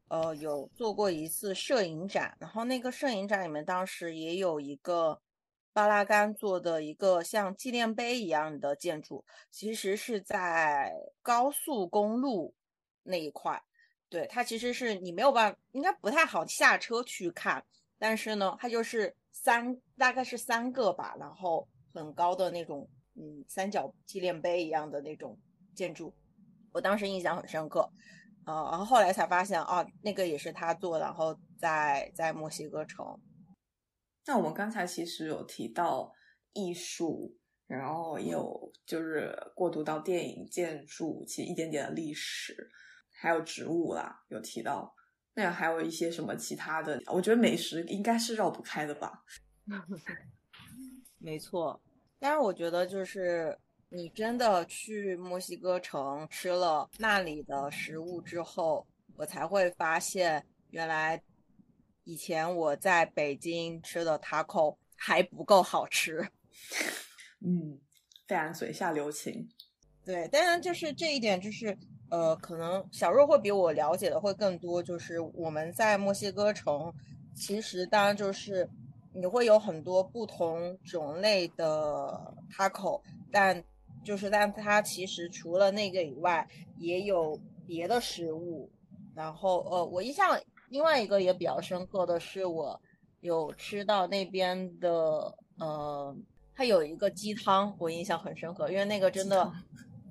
[0.09, 2.37] 呃，有做过一次摄影展。
[2.39, 5.19] 然后那个摄影展里面，当时也有一个
[5.73, 10.93] 巴拉干做的一个像纪念碑一样的建筑，其实是在
[11.23, 12.55] 高速公路
[13.05, 13.63] 那一块。
[14.09, 17.65] 对它其实是你没有办法，应该不太好下车去看，
[17.99, 25.39] 但是呢，它就是三，大概是三个吧，然后很高的那种，嗯，三角纪念碑一样的那种
[25.75, 26.15] 建筑，
[26.73, 27.91] 我当时印象很深刻，
[28.47, 33.05] 呃，然后后来才发现，哦，那个也是他做的，然后在在墨西哥城。
[34.27, 36.13] 那我们刚才其实有提到
[36.53, 37.35] 艺术，
[37.67, 42.71] 然后也有就是过渡到电影、建筑，其实一点点的历史，
[43.21, 44.95] 还有植物啦，有提到。
[45.35, 47.01] 那还有一些什么其他的？
[47.07, 49.25] 我觉得美食应该是绕不开的吧。
[51.19, 51.81] 没错，
[52.19, 61.21] 但是我觉得就是你真的去墨西哥城吃了那里的食物之后，我才会发现原来
[62.05, 66.31] 以前我在北京吃的 taco 还不够好吃。
[67.45, 67.81] 嗯，
[68.27, 69.49] 非常嘴下留情。
[70.05, 71.77] 对，当然就是这一点，就是
[72.11, 74.83] 呃，可能小若会比我了解的会更多。
[74.83, 76.93] 就是我们在墨西哥城，
[77.35, 78.69] 其实当然就是
[79.13, 83.63] 你会有很多不同种类的 taco，但
[84.05, 86.47] 就是但它其实除了那个以外，
[86.79, 88.71] 也有别的食物。
[89.15, 92.81] 然后呃，我印象另外一个也比较深刻的是，我
[93.21, 96.17] 有吃到那边的呃。
[96.61, 99.49] 它有一个鸡汤，我印象很深刻，因为那个真的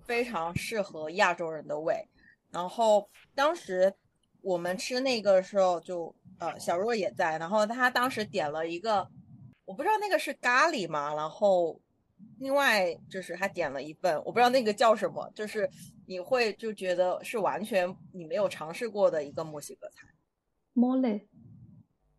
[0.07, 2.07] 非常适合亚洲人的胃。
[2.49, 3.93] 然后当时
[4.41, 9.07] 我们吃那个时候，就呃小若也在，然后他当时点了一个，
[9.65, 11.13] 我不知道那个是咖喱吗？
[11.13, 11.79] 然后
[12.39, 15.69] 另外就是他点了一份，我不知道那个叫什么，就是
[16.05, 20.07] 你会就觉得是完全你没有尝试过的一个墨西哥菜。
[20.73, 21.21] mole，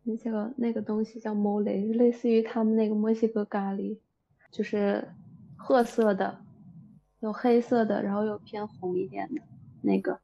[0.03, 1.63] 那个那个东西叫 mole，
[1.97, 3.97] 类似于他们那个墨西哥咖喱。
[4.51, 5.07] 就是
[5.55, 6.43] 褐色的，
[7.19, 9.41] 有黑色的，然后有偏红一点的
[9.81, 10.19] 那个。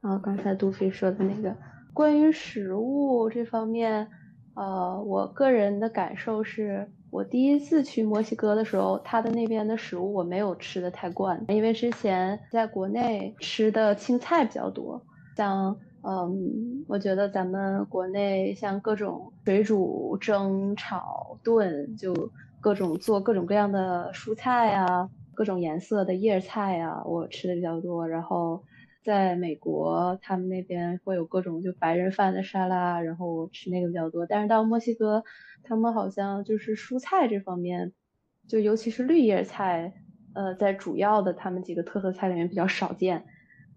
[0.00, 1.56] 然后刚才杜飞说的那个
[1.94, 4.08] 关于食物这方面，
[4.54, 15.02] 呃，我个人的感受是，我第一次去墨西哥的时候，他的那边的食物我没有吃的太惯，因为之前在国内吃的青菜比较多，
[15.36, 22.30] 像嗯，我觉得咱们国内像各种水煮、蒸、炒、炖就。
[22.62, 28.08] 各种做各种各样的蔬菜啊，各种颜色的叶菜啊，我吃的比较多。
[28.08, 28.64] 然后
[29.04, 34.26] 在美国，他们那边会有各种就白人饭的沙拉，然后我吃那个比较多。
[34.26, 35.24] 但是到墨西哥，
[35.64, 37.92] 他们好像就是蔬菜这方面，
[38.46, 39.94] 就尤其是绿叶菜，
[40.34, 43.24] 呃，在主要的他们几个特色菜里面比较少见。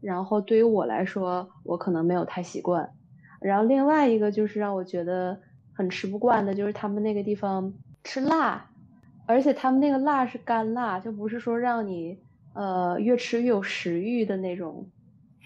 [0.01, 2.91] 然后对于我来说，我可能没有太习惯。
[3.41, 5.39] 然后另外一个就是让我觉得
[5.73, 8.69] 很吃不惯的，就是他们那个地方吃辣。
[9.25, 12.19] 而且他们那个辣是干辣，就不是说让你
[12.53, 14.87] 呃越吃越有食欲的那种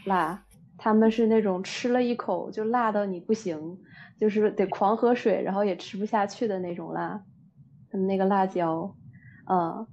[0.05, 0.43] 辣，
[0.77, 3.77] 他们是那种吃了一口就辣到你不行，
[4.17, 7.23] 就是得狂喝水，然后也吃不下去的那种辣。
[7.91, 8.93] 他们那个辣椒，
[9.49, 9.87] 嗯，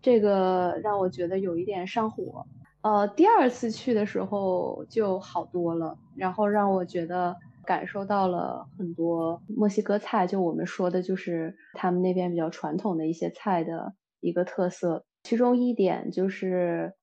[0.00, 2.46] 这个让我觉得有一点上火。
[2.80, 7.36] 呃，第二次去的时候就好多了，然后让我觉得。
[7.64, 15.04] 感受到了很多墨西哥菜，就我们说的，就是他们那边比较传统的一些菜的一个特色。
[15.22, 16.94] 其中一点就是，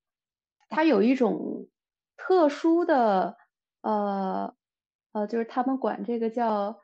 [0.69, 1.67] 它有一种
[2.17, 3.37] 特殊的，
[3.81, 4.53] 呃
[5.11, 6.79] 呃，就是他们管这个叫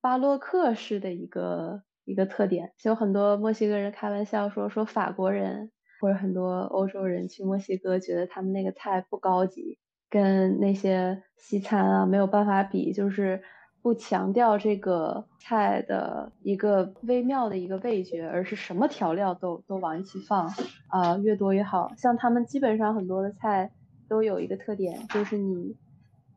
[0.00, 2.72] 巴洛克式的一个一个特点。
[2.78, 9.78] 就很多墨西哥人开玩笑说，说法国人或者很多欧洲人去墨西哥，觉得他们那个菜不高级。
[10.10, 13.42] 跟那些西餐啊没有办法比，就是
[13.82, 20.50] 不强调这个菜的一个微妙的一个味觉，而是什么调料都都往一起放
[20.88, 21.92] 啊，越多越好。
[21.96, 23.70] 像他们基本上很多的菜
[24.08, 25.76] 都有一个特点，就是你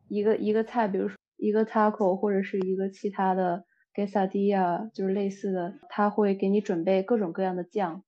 [0.08, 8.02] 一个一个菜，比如说一个 taco 或者是一个其他的 quesadilla，就是类似的，他会给你准备各种各样的酱，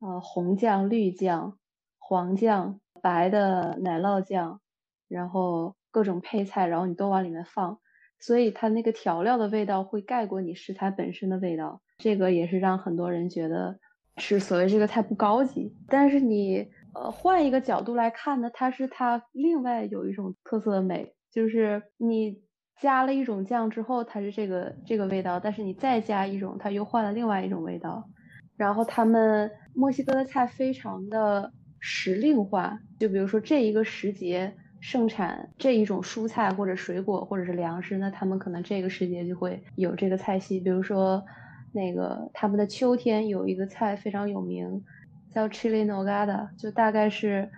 [0.00, 1.58] 呃，红酱、绿酱、
[1.98, 4.60] 黄酱、白的奶酪酱。
[5.08, 7.78] 然后各种配菜，然后你都往里面放，
[8.20, 11.80] 所以它那个调料的味道会盖过你食材本身的味道。
[11.98, 13.78] 这个也是让很多人觉得
[14.18, 15.74] 是所谓这个菜不高级。
[15.88, 22.42] 但是你呃换一个角度来看呢，它是它另外有一种特色的美，就是你
[22.80, 28.08] 加了一种酱之后，它是这个这个味道，但是你再加一种，它又换了另外一种味道。
[28.56, 34.54] 然后他们墨西哥的菜非常的时令化，就比如说这一个时节。
[34.80, 40.60] 盛产这一种蔬菜或者水果或者是粮食，那他们可能这个时节就会有这个菜系。
[40.60, 41.24] 比如说，
[41.72, 44.84] 那个他们的秋天有一个菜非常有名，
[45.32, 47.50] 叫 Chili Nogada，就大概是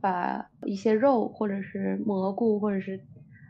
[0.00, 3.00] 把一些肉或者是蘑菇或者是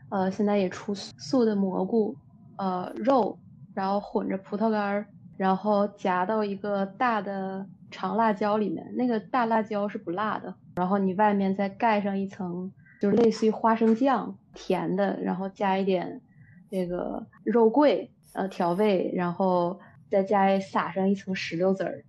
[0.09, 2.15] 呃现在也出素的蘑菇
[2.57, 3.39] 呃肉，
[3.73, 12.71] 然后混着葡萄干儿，然后夹到一个大的长辣椒里面，那个大辣椒是不辣的，然后你外面再盖上一层。
[12.99, 16.21] 就是类似于花生酱，甜的，然后加一点
[16.69, 19.79] 这个肉桂，呃，调味，然后
[20.09, 22.05] 再加撒上一层石榴籽儿，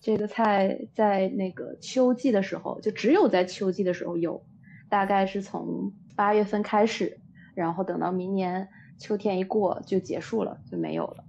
[0.00, 4.44] 这个菜在那个秋季的时候，就只有在秋季的时候有，
[4.88, 7.18] 大概是从八月份开始，
[7.54, 8.68] 然后等到明年
[8.98, 11.24] 秋天一过就结束了，就没有了。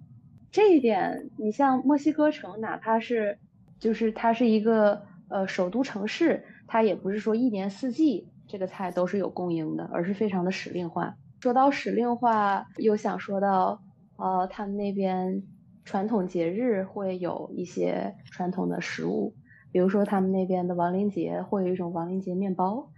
[0.52, 3.40] 这一点，你像墨西哥城，哪怕是
[3.80, 11.16] 就是它是一个呃首都城市，它也不是说一年四季这个菜都是有供应的，而是非常的时令化。
[11.42, 13.82] 说到时令化，又想说到
[14.16, 15.42] 呃他们那边
[15.84, 19.34] 传统节日会有一些传统的食物，
[19.72, 22.92] 比如说他们那边的亡灵节会有一种亡灵节面包，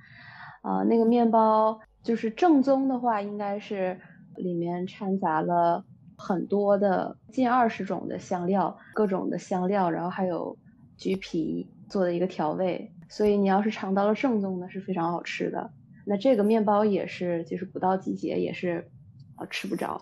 [0.62, 3.98] 啊那个面包就是正宗的话，应该是
[4.36, 5.86] 里面掺杂了。
[6.18, 10.58] 很多的近二十种的香料，各种的香料，然后还有
[10.98, 15.72] 橘皮做的一个调味，所以你要是尝到了正宗的，是非常好吃的。
[16.06, 18.90] 那这个面包也是，就是不到季节也是，
[19.36, 20.02] 啊吃不着。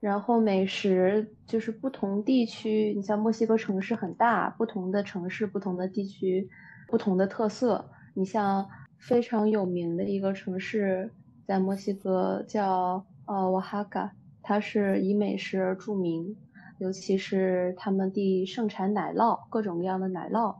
[0.00, 6.48] 然后美食就是不同地区，你像墨西哥城市很大，不同的城市、不同的地区、
[6.88, 7.90] 不同的特色。
[8.14, 8.68] 你像
[8.98, 11.12] 非常有名的一个城市
[11.46, 14.12] 在墨西哥叫呃瓦哈嘎。
[14.42, 16.34] 它是以美食而著名，
[16.78, 20.56] 尤其是他们地盛产奶酪，各种各样的奶酪。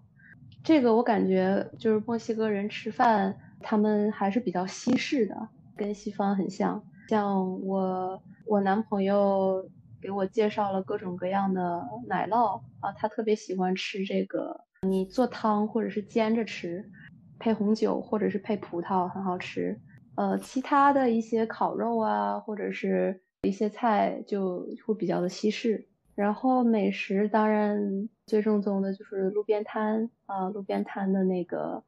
[0.63, 6.83] 这个我感觉就是墨西哥人吃饭，他们还是比较西式的，跟西方很像。
[7.09, 9.69] 像我我男朋友
[10.01, 16.91] 给我介绍了各种各样的奶酪啊，他特别喜欢吃这个，你做汤或者是煎着吃，
[17.39, 19.81] 配红酒或者是配葡萄很好吃。
[20.15, 23.21] 呃，其他的一些烤肉啊，或者是。
[23.43, 31.83] 一些菜就会比较的西式，然后美食当然最正宗的就是路边摊啊，路边摊的那个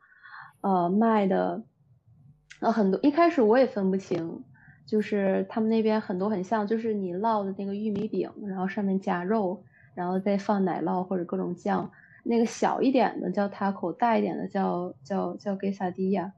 [0.61, 1.63] 呃卖的，
[2.59, 4.43] 呃很多一开始我也分不清，
[4.85, 9.63] 就是他们那边很多很像，就是你烙的那个玉米饼，然后上面加肉，
[9.95, 11.89] 然后再放奶酪或者各种酱，
[12.25, 16.33] 那个小一点的叫 taco，大一点的叫叫叫 quesadilla，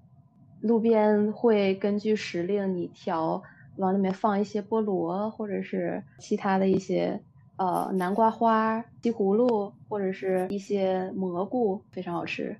[0.61, 3.43] 路边会根据时令你调。
[3.77, 7.21] 往里面放一些菠萝，或者是其他的一些
[7.57, 12.57] 呃南瓜花、西葫芦，或者是一些蘑菇，非常好吃。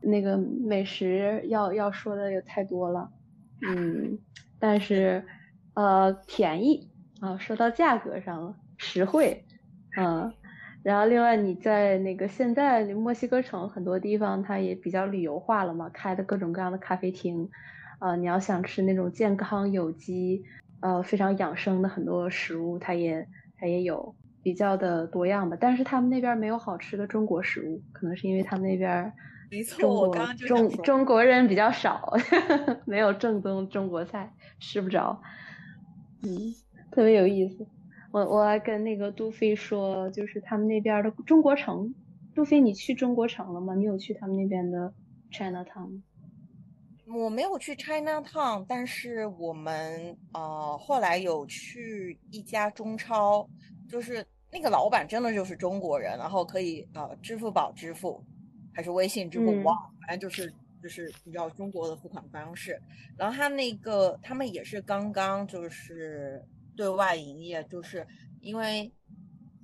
[0.00, 3.10] 那个美食要要说的有太多了，
[3.66, 4.18] 嗯，
[4.58, 5.24] 但是
[5.72, 6.90] 呃便宜
[7.20, 9.44] 啊，说到价格上了，实惠，
[9.96, 10.32] 嗯，
[10.82, 17.48] 然后另外你在那个现在墨西哥城很多地方它也比较旅游化了嘛，开的各种各样的咖啡厅。
[18.00, 20.44] 呃，你要想吃那种健康有机，
[20.80, 23.26] 呃，非常养生的很多食物，它也
[23.56, 24.14] 它也有
[24.44, 25.56] 比较的多样吧。
[25.60, 29.12] 但是他们那边没有好吃的中国食物，可能是因为他们那边
[29.50, 32.12] 没错，我刚刚中中国人比较少，
[32.86, 35.20] 没有正宗中国菜，吃不着。
[36.22, 36.54] 嗯，
[36.92, 37.66] 特别有意思。
[38.12, 41.94] 我我还跟那个杜飞说，就是他们那边的中国城。
[42.34, 43.74] 杜飞，你去中国城了吗？
[43.74, 44.92] 你有去他们那边的
[45.32, 46.02] Chinatown 吗？
[47.06, 53.48] 我没有去 China Town，但是我们呃后来有去一家中超，
[53.88, 58.22] 就是那个老板真的就是中国人，然后可以呃支付宝支付，
[58.72, 62.80] 还是微信支付，哇，反正就是就是你知道中国的付款方式。
[63.16, 66.44] 然后他那个他们也是刚刚就是
[66.76, 68.06] 对外营业，就是
[68.40, 68.92] 因为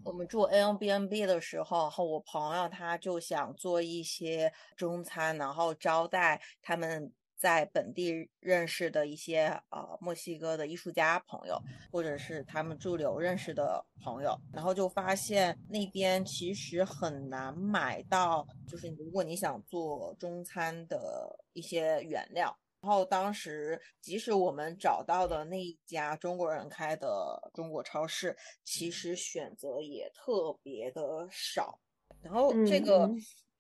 [0.05, 7.13] 我们住 A N B N B 的时候，和我朋友他就想做一些中餐，然后招待他们。
[7.41, 11.59] 在本地认识的一些呃墨西哥的艺术家朋友，
[11.91, 31.81] 或者是他们驻留认识的朋友，然后就发现那边其实很难买到，就是如果你想做中餐的一些原料，然后当时即使我们找到的那一家中国人开的中国超市，其实选择也特别的少，
[32.21, 33.11] 然后这个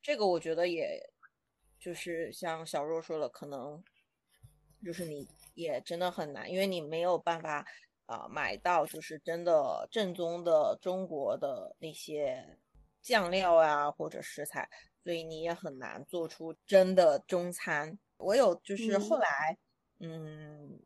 [0.03, 1.01] 这个我觉得也。
[1.81, 3.83] 就是像小若说的，可能
[4.85, 7.67] 就是你也真的很难，因为你没有办法
[8.05, 12.59] 啊买到就是真的正宗的中国的那些
[13.01, 14.69] 酱料啊或者食材，
[15.03, 17.99] 所以你也很难做出真的中餐。
[18.19, 19.57] 我有就是后来
[20.01, 20.79] 嗯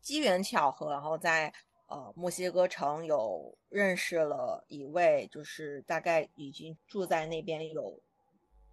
[0.00, 1.52] 机缘巧合，然后在
[1.88, 8.00] 呃墨西哥城有认识了一位，就是大概已经住在那边有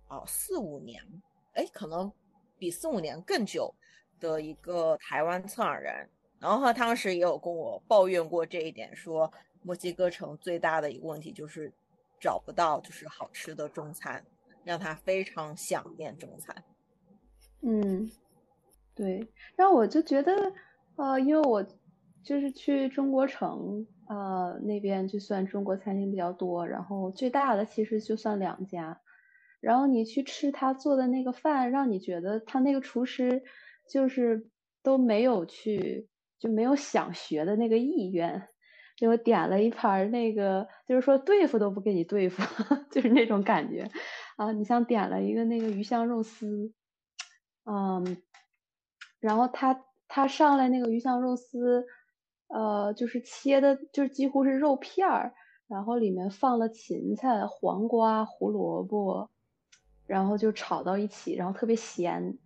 [0.08, 1.04] 哦四五年。
[1.58, 2.12] 哎，可能
[2.60, 3.74] 比四五年更久
[4.20, 6.08] 的一个台湾策耳人，
[6.40, 9.32] 然后他当时也有跟我抱怨过这一点，说
[9.64, 11.74] 墨西哥城最大的一个问题就是
[12.22, 14.24] 找不到就是好吃的中餐，
[14.64, 16.64] 让他非常想念中餐。
[17.62, 18.08] 嗯，
[18.94, 20.54] 对，然后我就觉得，
[20.96, 21.66] 呃，因为我
[22.24, 29.02] 就是去中国城，呃，那边就算中国餐厅比较多，然后最大的其实就算两家。
[29.60, 33.44] 然后你去吃他做的那个饭，让你觉得他那个厨师
[33.90, 34.50] 就是
[34.84, 36.08] 都没有去
[36.40, 38.48] 就没有想学的那个意愿。
[38.96, 42.42] 就点了一盘那个，就是说对付都不给你对付，
[42.90, 43.88] 就是那种感觉
[44.38, 44.52] 啊。
[44.52, 46.74] 你像点了一个那个鱼香肉丝，
[47.66, 48.18] 嗯，
[49.20, 51.86] 然后他他上来那个鱼香肉丝，
[52.48, 55.36] 呃，就是切的，就是几乎是肉片儿，
[55.68, 59.30] 然后里面放了芹菜、黄瓜、胡萝卜，
[60.08, 62.38] 然后就炒到一起，然后特别咸，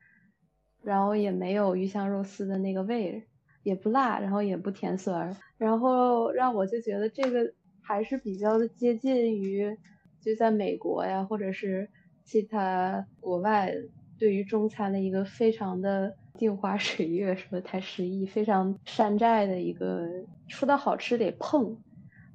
[0.83, 3.25] 然后也没有鱼香肉丝的那个味。
[3.63, 9.77] 也不辣，然后也不甜酸，然后让我就觉得这个还是比较的接近于
[10.19, 11.87] 就在美国呀，或者是
[12.25, 13.71] 其他国外
[14.17, 20.07] 对于中餐的一个非常的镜花水月，什么太诗意，非常山寨的一个。
[20.47, 21.77] 说到好吃得碰，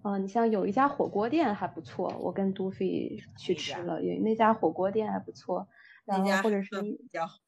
[0.07, 5.67] 啊，你像有一家火锅店还不错，我跟杜飞去吃了，有那家火锅店还不错。
[6.05, 6.97] 然后或者是你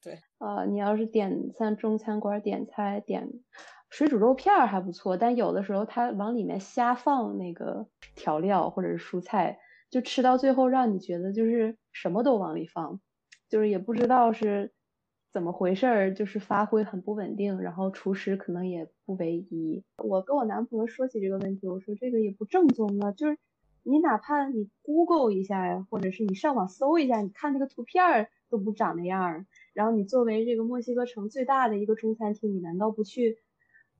[0.03, 3.29] 对，呃，你要是点像中餐馆点菜点
[3.89, 7.87] 水煮肉片儿还不错，但有的时候他往里面瞎放那个
[8.17, 13.01] 调料或者是蔬菜，就吃到最后让你觉得就是什么都往里放，
[13.49, 14.73] 就是也不知道是
[15.33, 19.85] 怎么回事儿，就是发挥很不稳定，然后厨师可能也不唯一。
[20.03, 23.39] 我跟我男朋友说起这个问题，我说这个也不正宗啊，就是
[23.83, 28.29] 你哪怕你 Google 一下呀，或者是你上网搜一下，你看那个图片儿。
[28.51, 33.37] 都不长那样儿，然后你作为这个墨西哥城最大的一个中餐厅，你难道不去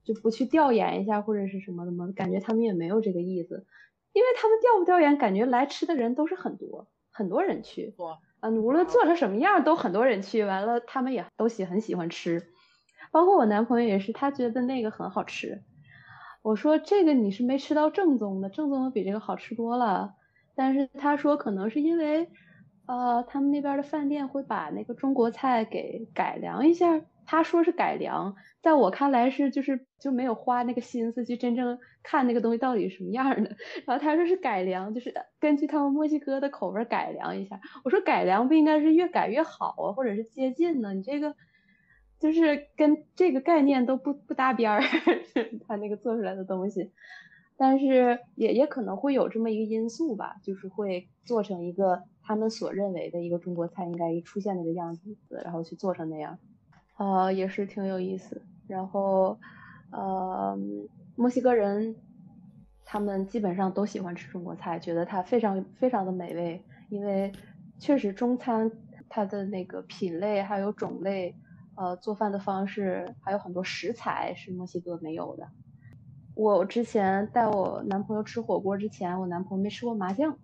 [0.03, 2.11] 就不去调研一下或者是什么的吗？
[2.15, 3.67] 感觉他们也没有这个意思，
[4.11, 7.93] 因为他们调不调研，感觉来吃的人都是很多很多人去，
[8.41, 12.47] 嗯，无论做成什么样都很多人去，完了他们也都喜很喜欢吃，
[13.11, 15.63] 包括我男朋友也是，他觉得那个很好吃。
[16.41, 20.15] 我说这个你是没吃到正宗的，正宗的比这个好吃多了，
[20.55, 22.29] 但是他说可能是因为。
[22.91, 27.01] 呃，他们那边的饭店会把那个中国菜给改良一下。
[27.27, 33.55] 他说是改良，在我看来是就是就没有花那个心思去真正看那个东西到底是什么样的。
[33.85, 37.59] 然后他说是改良，就是根据他们墨西哥的口味改良一下。
[37.83, 40.93] 我说改良不应该是越改越好啊，或者是接近呢？
[40.93, 41.35] 你这个
[42.19, 44.81] 就是跟这个概念都不不搭边儿，
[45.67, 46.91] 他那个做出来的东西。
[47.57, 52.03] 但是也也可能会有这么一个因素吧，就是会做成一个。
[52.21, 56.37] 他们所认为的一个中国菜应该出现那个样子，然后去做成那样，
[56.99, 58.41] 呃，也是挺有意思。
[58.67, 59.39] 然后，
[59.91, 60.57] 呃，
[61.15, 61.95] 墨西哥人
[62.83, 66.61] 他们基本上都喜欢吃中国菜，觉得它非常非常的美味。
[66.89, 67.31] 因为
[67.79, 68.69] 确实中餐
[69.07, 71.33] 它的那个品类还有种类，
[71.77, 75.47] 呃，做饭的方式还有很多食材是墨西哥没有的。
[76.35, 80.37] 我之前带我男朋友吃火锅之前，我男朋友没吃过麻酱。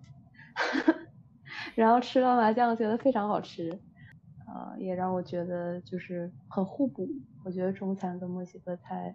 [1.76, 3.78] 然后吃了麻酱，觉得非常好吃，
[4.56, 7.06] 呃，也让我觉得就是很互补。
[7.44, 9.14] 我觉得中餐跟墨西哥菜，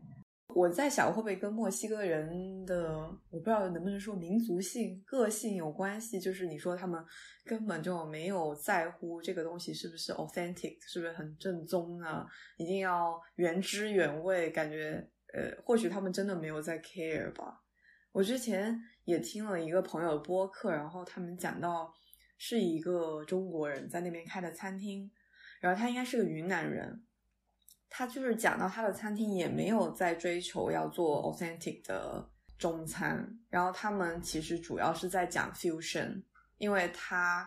[0.55, 2.99] 我在想会不会跟墨西哥人的，
[3.31, 6.21] 我不知道能不能说民族性、个性有关系。
[6.21, 7.03] 就是你说他们
[7.47, 12.27] 根本就没有在乎这个东西是不是 authentic，是不是很正宗啊，
[12.59, 14.51] 一定要原汁原味。
[14.51, 17.63] 感觉呃，或许他们真的没有在 care 吧。
[18.13, 21.91] 我之前也听了一个朋友的播客，然后他们讲到。
[22.43, 25.11] 是一个中国人在那边开的餐厅，
[25.61, 27.05] 然后他应该是个云南人，
[27.91, 32.27] 他就是讲到他的餐厅也没有在追求要做 authentic 的
[32.59, 36.23] 中餐，然后他们其实主要是在讲 fusion，
[36.57, 37.47] 因为他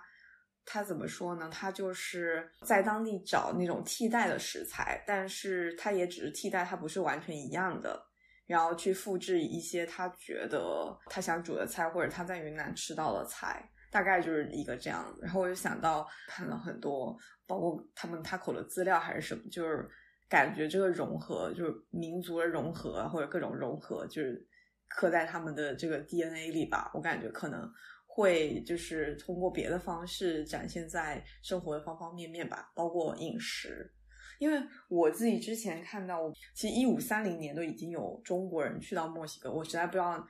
[0.63, 1.49] 他怎么说呢？
[1.51, 7.99] 他就是在当地找那种替代的食材，但是他也只是替代，他不是完全一样的，
[8.45, 13.67] 然后去复制一些他觉得他想煮的菜，或者他在云南吃到的菜。
[13.91, 17.15] 大概就是一个这样子，然后我就想到看了很多，
[17.47, 19.89] 包括他们他口的资料还是什么，就是
[20.29, 24.47] 感觉这个融合，就是民族的融合或者各种融合，就是
[24.87, 26.91] 刻在他们的这个 DNA 里吧。
[26.93, 27.69] 我感觉可能
[28.05, 33.93] 会就是通过别的方式展现在生活的方方面面吧，包括饮食。
[34.39, 40.27] 因为我自己之前看到，其实一五三零年都已经有中国人去到墨西哥，我实在不知道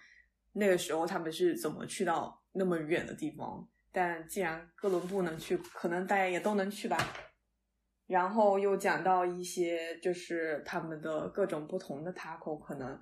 [0.52, 2.40] 那个时候他们是怎么去到。
[2.56, 6.98] 那么远的地方，但既然哥伦布能去，可能大家也都能去吧。
[8.08, 13.00] 然后又讲到一些，就是他们的各种不同的 taco，可能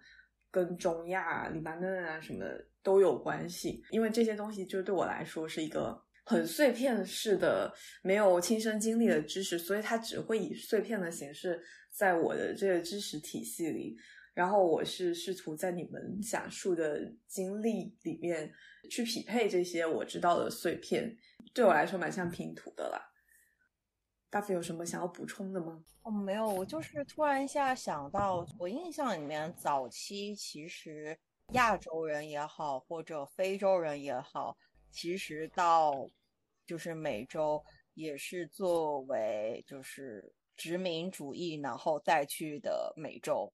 [0.52, 2.46] 跟中亚、黎巴嫩啊什么
[2.84, 3.82] 都有关系。
[3.90, 7.74] 因为这些东西，就对我来说是一个很碎片式的、
[8.04, 13.98] 没有亲身经历的知识，所以它只会以碎片的形式在我的这个知识体系里。
[14.34, 18.54] 然后我是试图在你们讲述的经历里面
[18.90, 21.18] 去匹配这些我知道的碎片，
[21.54, 23.12] 对我来说蛮像拼图的啦。
[24.30, 25.84] 大飞有什么想要补充的吗？
[26.04, 31.20] 哦，没有，我就是突然一下想到，我印象里面早期其实
[31.52, 34.58] 亚洲人也好，或者非洲人也好，
[34.90, 36.10] 其实到
[36.66, 37.62] 就是美洲
[37.94, 43.52] 也是作为就是殖民主义，然后再去的美洲，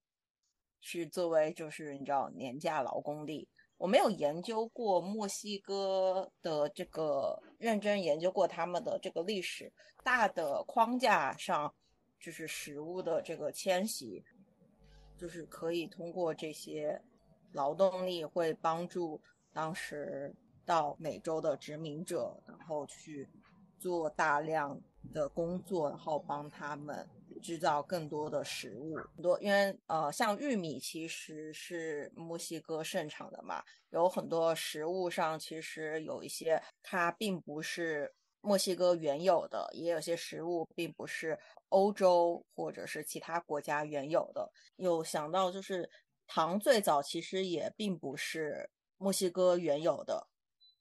[0.80, 3.48] 是作为就是你知道廉价劳工力。
[3.78, 9.72] 我没有研究过墨西哥的这个，认真研究过他们的这个历史。
[10.04, 11.72] 大的框架上，
[12.20, 14.24] 就是食物的这个迁徙，
[15.18, 17.00] 就是可以通过这些
[17.52, 19.22] 劳动力会帮助
[19.54, 20.34] 当时
[20.66, 23.30] 到美洲的殖民者，然后去
[23.78, 24.80] 做大量
[25.14, 27.08] 的工作，然后帮他们。
[27.40, 41.38] 制造更多的食物，很多因为呃，像玉米其实是墨西哥盛产的嘛，有很多食物上其实有一些它并不是墨西哥原有的，也有些食物并不是
[41.70, 44.52] 欧洲或者是其他国家原有的。
[44.78, 45.90] 有想到就是
[46.28, 50.28] 糖最早其实也并不是墨西哥原有的，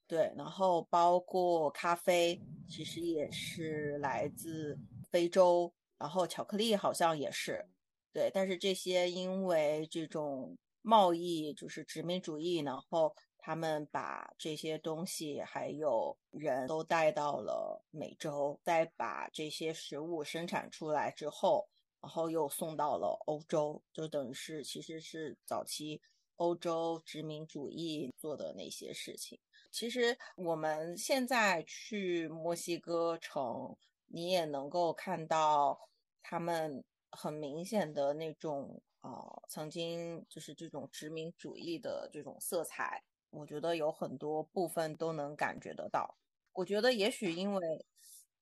[0.06, 4.78] 对，然后包括咖啡其实也是来自
[5.10, 5.72] 非洲。
[5.98, 7.66] 然后巧克力好像也是，
[8.12, 21.66] 对，但是这些因为这种贸易就是殖民主义，然后他们把这些东西还有人都带到了美洲，再把这些食物生产出来之后，
[22.02, 25.98] 然后又送到了欧洲，就等于是其实是早期
[26.36, 29.40] 欧洲殖民主义做的那些事情。
[29.70, 33.74] 其实我们现在去墨西哥城。
[34.08, 35.78] 你也能够看到
[36.22, 46.16] 他们很明显的那种呃，曾经就是这种殖民主义的这种色彩，我觉得有很多部分都能感觉得到。
[46.52, 47.86] 我觉得也许因为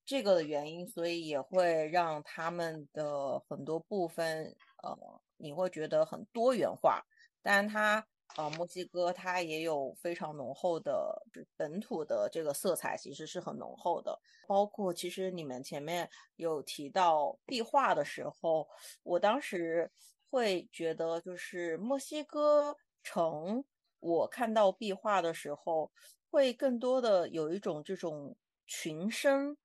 [0.05, 7.05] 这个的原因，所以也会让他们的很多部分呃，你会觉得很多元化，
[7.43, 8.07] 但它。
[8.37, 11.23] 啊，墨西哥它也有非常浓厚的
[11.57, 14.19] 本土的这个色彩，其实是很浓厚的。
[14.49, 18.69] 包括其实你们前面有提到壁画的时候，
[19.05, 19.91] 我当时
[20.29, 23.65] 会觉得，就是墨西哥城，
[24.01, 25.93] 我看到壁画的时候，
[26.29, 29.57] 会更多的有一种这种群生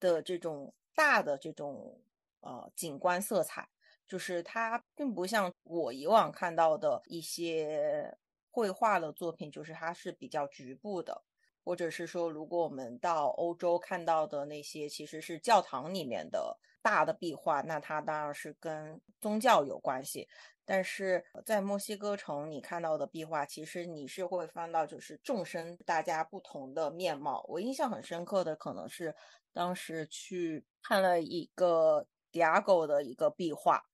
[0.00, 2.00] 的这种大的这种
[2.40, 3.68] 呃景观色彩。
[4.06, 8.16] 就是它并不像我以往看到的一些
[8.50, 11.22] 绘画的作品，就是它是比较局部的，
[11.64, 20.28] 或者是说，如果我们到欧洲看到的那些其实是教堂里面的大的壁画，那它当然是跟宗教有关系。
[20.66, 27.44] 但是在墨西哥城你看到的壁画，其实你是会翻到就是众生大家不同的面貌。
[27.48, 29.14] 我印象很深刻的可能是
[29.52, 33.84] 当时去看了一个 Diego 的一个壁画。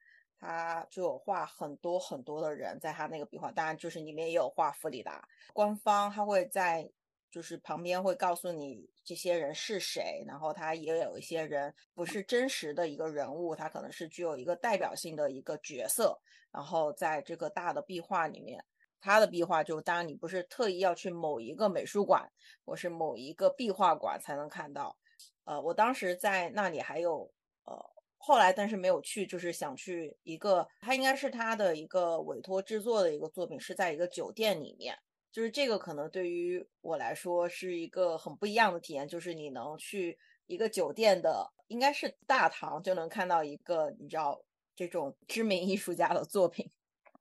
[0.40, 5.22] 他就有画很多很多的人，在他那个壁画，当然就是里面也有画弗里达。
[5.52, 6.90] 官方他会在
[7.30, 16.18] 就是旁边会告诉你这些人是谁，然后他也有一些人不是真实的一个人物，他可能是具有一个代表性的一个角色。
[16.50, 18.64] 然后在这个大的壁画里面，
[18.98, 22.26] 他的壁画就当然你不是特意要去某一个美术馆
[22.64, 24.96] 或是某一个壁画馆才能看到。
[25.44, 27.30] 呃，我当时在那里还有
[27.64, 27.99] 呃。
[28.22, 34.94] 后来，但是没有去，就是想去一个，他应该是他的一个委托制作的一个作品，是在一个酒店里面。
[35.32, 44.38] 就是这个可能对于我来说是一个很不一样的体验，就是你能去一个酒店的，应该是大堂，就能看到一个你知道
[44.76, 46.70] 这种知名艺术家的作品。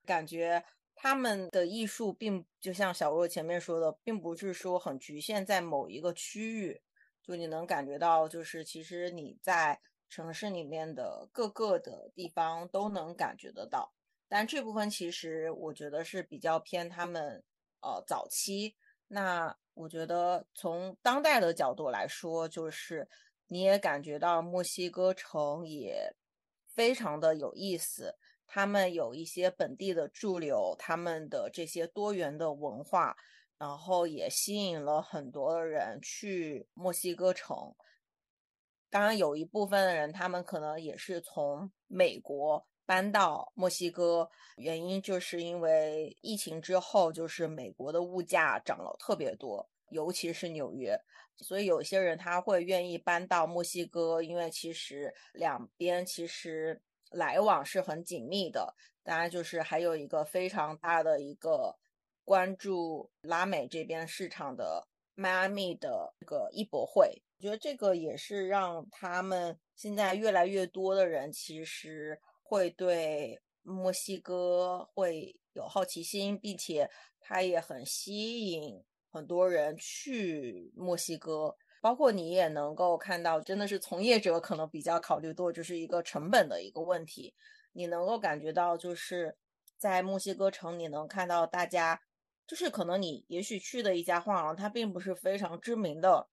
[0.05, 0.61] 感觉
[0.95, 6.81] 他们的艺术并就像小若前面说的，并不是说很局限在某一个区域，
[7.23, 9.79] 就你能感觉到，就是其实你在。
[10.09, 13.93] 城市里面的各个的地方都能感觉得到，
[14.27, 17.43] 但这部分其实我觉得是比较偏他们
[17.81, 18.75] 呃早期。
[19.07, 23.07] 那我觉得从当代的角度来说，就是
[23.47, 26.15] 你也感觉到墨西哥城也
[26.67, 33.15] 非常的有意思，他们有一些本地的驻留，他们的这些多元的文化，
[33.57, 37.75] 然后也吸引了很多的人去墨西哥城。
[38.89, 50.99] 当然，有一部分的人，他们可能也是从美国搬到墨西哥，原因就是因为疫情之后，就是美国的物价涨了特别多，尤其是纽约，
[51.37, 56.81] 所以有些人他会愿意搬到墨西哥，因为其实两边其实
[57.11, 58.75] 来往是很紧密的。
[59.03, 61.77] 当然，就是还有一个非常大的一个
[62.25, 64.87] 关注拉美这边市场的。
[65.15, 76.89] 迈阿密的这个艺博会，我觉得这个也是让他们现在越来越多的人其实会对墨西哥会有好奇心，并且
[77.21, 81.55] 它也很吸引很多人去墨西哥。
[81.79, 87.33] 包括你也能够看到，真的是从业者可能比较考虑多，就是一个成本的一个问题。
[87.71, 89.37] 你能够感觉到，就是
[89.77, 92.01] 在墨西哥城，你能看到大家，
[92.45, 96.27] 就是可能你也许去的一家画廊，它并不是非常知名的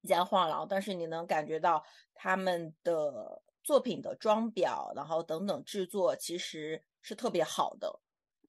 [0.00, 1.84] 一家画廊，但是你能感觉到
[2.14, 8.00] 他们的作品的装裱，然后等等制作其实是特别好的。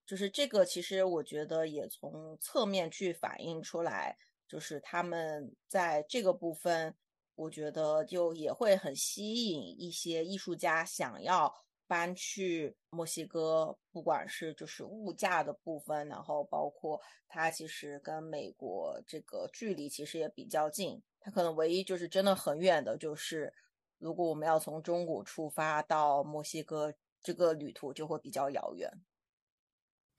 [0.06, 4.18] 就是这个，其实我觉得也从侧面去反映出来。
[4.48, 6.96] 就是他们在这个部分，
[7.36, 11.54] 我觉得就也会很吸引一些艺术家想要
[11.90, 23.52] 搬去墨西哥，不管是就是物价的部分，然后包括它其实跟美国这个距离其实也比较近，它可能唯一就是真的很远的，就是
[23.98, 28.88] 如果我们要从中国出发到墨西哥，这个旅途就会比较遥远。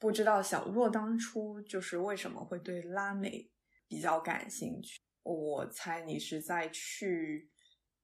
[0.00, 3.48] 不知道小若当初就是为什么会对拉美？
[3.86, 7.50] 比较感兴趣，我猜你是在去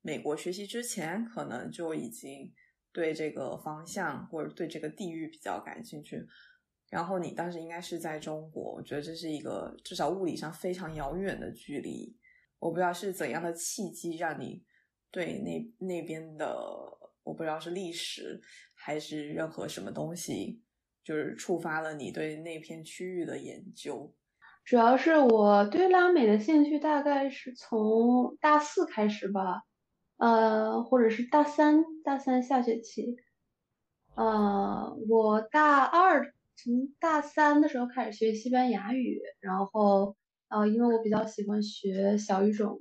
[0.00, 2.52] 美国学习之前，可能就已经
[2.96, 6.26] 对这个方向或者对这个地域比较感兴趣。
[6.88, 12.16] 然后你当时应该是在中国，我觉得这是一个至少物理上非常遥远的距离。
[12.58, 14.64] 我不知道是怎样的契机让你
[15.10, 16.56] 对那那边的，
[17.22, 18.40] 我不知道是历史
[18.72, 20.62] 还是任何什么东西，
[21.04, 24.14] 就是触发了你对那片区域的研究。
[24.64, 29.62] 主要是我对拉美的兴趣大概是从大四开始吧，
[30.18, 33.16] 呃，或者是大三，大三下学期，
[34.14, 40.16] 呃，我大二从大三的时候开始学西班牙语，然后
[40.48, 42.80] 呃，因为我比较喜欢学小语种，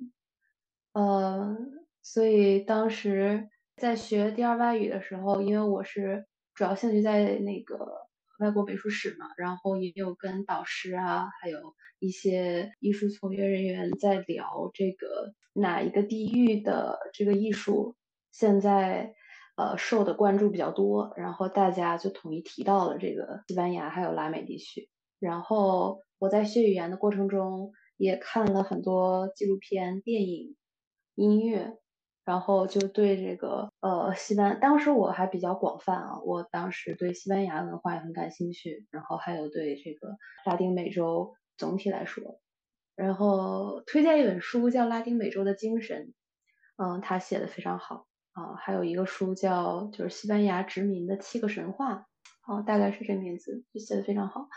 [0.94, 1.58] 呃，
[2.02, 8.05] 所以当时在学第二外语的时候，因为我是主要兴趣在那个。
[8.40, 17.96] 外国美术史嘛，然后也有跟导师啊，还有一些艺术从业人员在聊这个哪一个地域的这个艺术
[18.32, 19.14] 现在
[19.56, 24.90] 呃受的关注比较多，然后大家就统一提到了这个西班牙还有拉美地区。
[25.20, 30.58] 然后我在学语言的过程中也看了很多纪录片、电影、
[31.16, 31.78] 音乐。
[32.26, 42.42] 然后就对这个呃西班，当时我还比较广泛啊，我当时对西班牙文化也很感兴趣，然后还有对这个拉丁美洲总体来说，
[42.96, 46.14] 然后推荐一本书叫《拉丁美洲的精神》，
[46.84, 52.08] 嗯，他写的非常好啊，还有一个书叫就是西班牙殖民的七个神话，
[52.48, 54.48] 哦，大概是这名字，就写的非常好。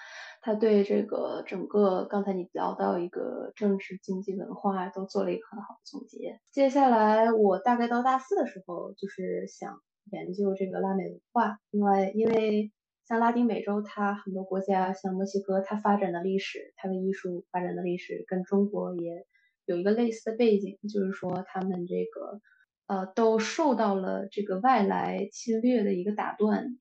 [0.41, 6.41] 他对这个整个刚才你聊到一个政治、经济、文化都做了一个很好的总结。
[6.51, 9.81] 接下来我大概到大四的时候，就是想
[10.11, 11.59] 研究这个拉美文化。
[11.71, 12.73] 另外，因为
[13.07, 19.27] 像拉丁美洲，它很多国家，像墨西哥，它发展的历史，它的艺术发展的历史跟中国也
[19.65, 22.41] 有一个类似的背景，就是说他们这个
[22.87, 26.79] 呃都受到了这个外来侵略的一个打断，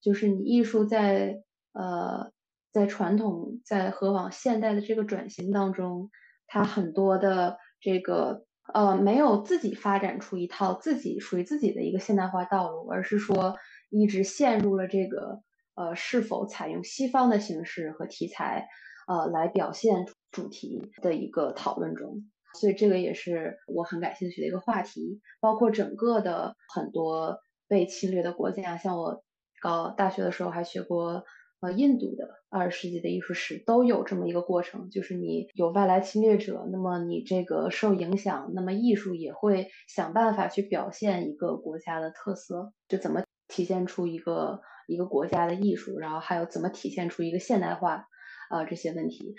[0.00, 1.42] 就是你艺术在
[1.72, 2.33] 呃。
[2.74, 6.10] 在传统在和往现代的这个转型当中，
[6.48, 13.54] 它很多的这个呃没有自己发展出一套自己属于自己的一个现代化道路，而是说
[13.90, 15.40] 一直陷入了这个
[15.76, 18.66] 呃是否采用西方的形式和题材
[19.06, 22.24] 呃来表现主题的一个讨论中，
[22.60, 29.22] 所以这个也是我很感兴趣的一个话题，包括整个的很多被侵略的国家，像我
[29.62, 31.22] 高大学的时候还学过。
[31.64, 48.04] 呃，印度的二十世纪的艺术史都有这么一个过程，就是你有外来侵略者，那么你这个受影响，那么艺术也会想办法去表现一个国家的特色，就怎么体现出一个一个国家的艺术，然后还有怎么体现出一个现代化
[48.50, 49.34] 啊这些问题。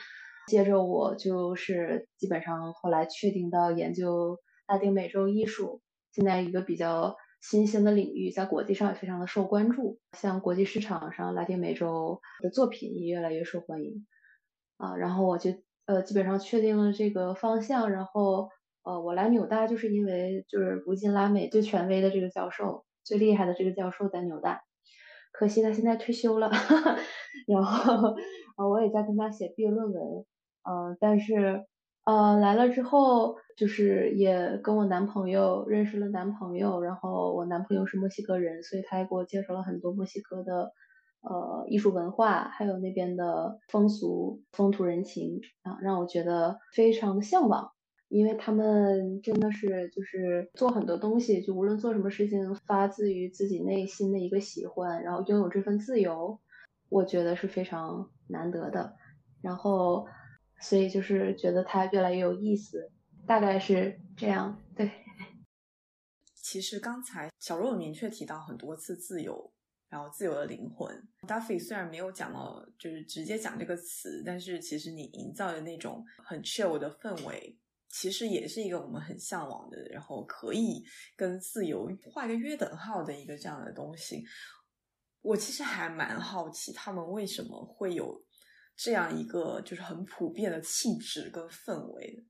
[0.48, 5.80] 接着我就是基本上后来确定到研究拉丁美洲艺术，
[6.12, 7.16] 现在一个比较。
[7.48, 14.08] 新兴的领域在国际上也非常的受关注，像国际市场上，拉丁美洲的作品也越来越受欢迎
[14.78, 14.96] 啊。
[14.96, 15.52] 然后我就
[15.86, 18.50] 呃基本上确定了这个方向，然后
[18.84, 24.64] 呃我来纽大就是因为就是如今拉美最权威的这个教授，最厉害的这个教授在纽大，
[25.32, 26.50] 可惜他现在退休了，
[27.48, 28.16] 然后
[28.56, 30.26] 啊我也在跟他写毕业论文，
[30.64, 31.64] 嗯，但是。
[32.06, 40.72] 呃，来了之后就是也跟我男朋友认识了男朋友，然后我男朋友是墨西哥人，所以他也给我介绍了很多墨西哥的
[41.22, 47.72] 呃艺术文化，还有那边的风俗风土人情啊，让我觉得非常的向往。
[48.08, 56.40] 因为他们真的是就是做很多东西，就无论做什么事情，发自于自己内心的一个喜欢，然后拥有这份自由，
[56.90, 58.94] 我觉得是非常难得的。
[59.42, 60.06] 然后，
[60.62, 62.92] 所以就是觉得它越来越有意思，
[63.28, 64.62] 大概是这样。
[64.76, 64.90] 对。
[66.36, 69.52] 其实刚才小若有明确提到很多次自由，
[69.90, 71.08] 然后自由的灵魂。
[71.28, 77.58] Duffy 虽然没有讲到，就是直接讲这个词，但是其实你营造的那种很 chill 的氛围。
[77.88, 80.84] 其实也是一个我们很向往的，然后可以
[81.16, 84.26] 跟自由画个约等号的一个这样的东西。
[85.22, 88.25] 我其实还蛮好奇，他们为什么会有
[88.76, 92.26] 这样一个就是很普遍的气质跟氛围。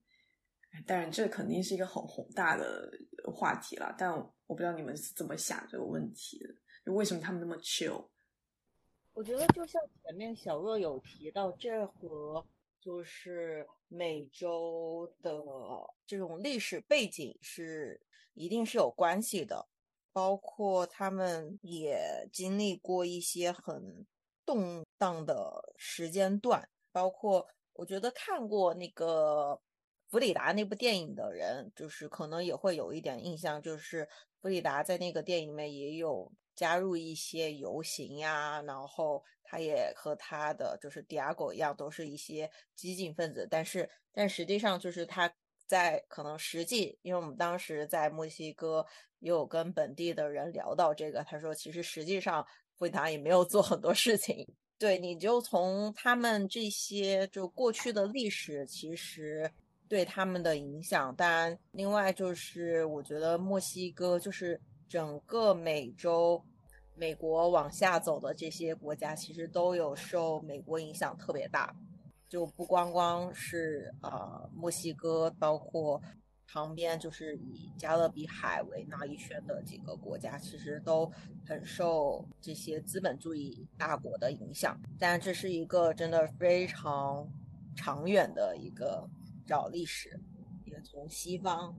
[0.86, 2.91] 当然，这肯定是一个很宏大的
[3.34, 3.96] 话题了。
[3.98, 6.54] 但我不知道你们是怎么想这个问题的，
[6.86, 8.08] 就为什么他们那么 chill？
[9.14, 12.46] 我觉得就像前面小若有提到，这和
[12.82, 15.41] 就是美洲的
[16.06, 18.02] 这种历史背景是
[18.34, 19.66] 一定是有关系的，
[20.12, 24.06] 包括他们也经历过一些很
[24.46, 29.60] 动荡的时间段，包括我觉得看过那个
[30.10, 34.08] 弗里达那部电影的人，就是可能也会有一点印象，就是
[34.41, 36.32] 弗里达在那个电影里面也有。
[36.56, 43.46] 加入一些游行呀，然后他也和他的就是迪亚狗一样，都是一些激进分子。
[43.52, 45.30] 但是，但实际上就是他
[45.68, 48.86] 在可能实际，因为我们当时在墨西哥
[49.20, 52.48] 也有跟本地的人聊到这个，他说其实实际上
[52.78, 54.48] 回答也没有做很多事情。
[54.78, 59.52] 对，你就从他们这些就过去的历史，其实
[59.88, 61.16] 对他们的影响。
[61.16, 64.60] 当然，另外就是我觉得墨西哥就是。
[64.88, 66.40] 整个美洲，
[66.94, 71.76] 美国往下走的这些国家，其实都有受美国影响特别大，
[72.30, 76.00] 就不光光是呃墨西哥，包括
[76.56, 81.12] 旁边就是以加勒比海为那一圈的几个国家，其实都
[81.45, 84.80] 很受这些资本主义大国的影响。
[84.97, 87.28] 但这是一个真的非常
[87.76, 89.06] 长远的一个
[89.45, 90.18] 找历史，
[90.64, 91.76] 也从西方。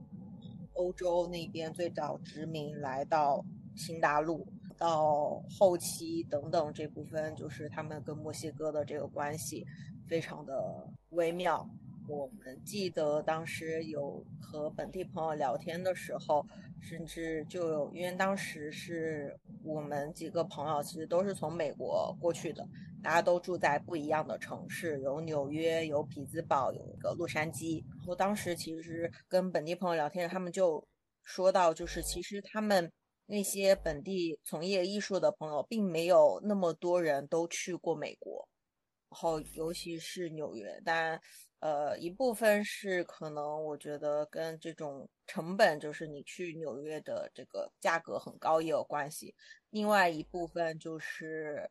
[0.75, 3.43] 欧洲那边最早殖民来到
[3.75, 4.47] 新大陆，
[4.77, 9.65] 到后期等等这部分，就是他们跟墨西哥的这个关系
[10.07, 11.67] 非常的微妙。
[12.07, 16.45] 我们记得当时有和本地朋友聊天的时候，
[16.81, 22.65] 甚至就有，因为当时是我们几个朋友其实都是从美国过去的，
[23.03, 27.83] 大家都住在不一样的城市，有纽约，有匹兹堡，有一个洛杉矶。
[28.05, 30.81] 我当时其实跟本地朋友聊天，他们就
[31.23, 32.89] 说到，就是其实他们
[33.25, 38.47] 那些本地从业艺术的朋友，并没有那么多人都去过美国，
[39.09, 41.19] 然后尤其是纽约，但。
[41.59, 49.33] 呃，一部分是可能我觉得跟这种成本，就是你去纽约的这个价格很高也有关系。
[49.71, 51.67] 另外一部分就是，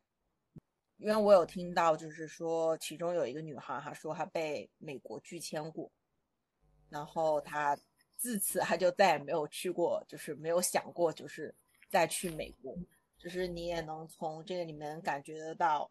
[0.96, 5.88] 因为我有听到，就是说其中有一个女孩，哈说她被美国拒签过，
[6.88, 7.78] 然后她
[8.16, 11.54] 自此她就再也没有去过，就是没有想过就是
[11.88, 12.76] 再去美国。
[13.16, 15.88] 就是你也能从这个里面感觉得到。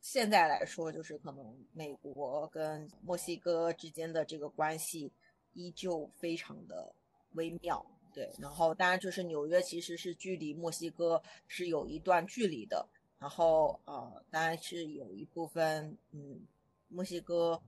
[0.00, 5.12] 现在来说，就是可能美国跟墨西哥之间的这个关系
[5.54, 6.94] 依旧非常的
[7.32, 7.84] 微妙，
[8.14, 8.32] 对。
[8.38, 12.88] 然后当然就是纽约其实是距离墨西哥是有一段距离的，
[13.18, 16.40] 然后呃，当然是有一部分，嗯，
[16.88, 17.60] 墨西哥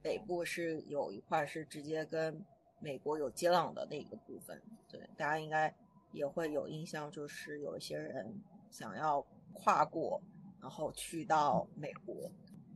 [0.00, 2.44] 北部是有一块是直接跟
[2.78, 5.00] 美国有接壤的那个部分，对。
[5.16, 5.74] 大家应该
[6.12, 9.20] 也会有印象，就是有一些人想要
[9.52, 10.22] 跨过。
[10.62, 12.30] 然后去到美国，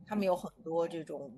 [0.05, 1.31] 他们有很多这种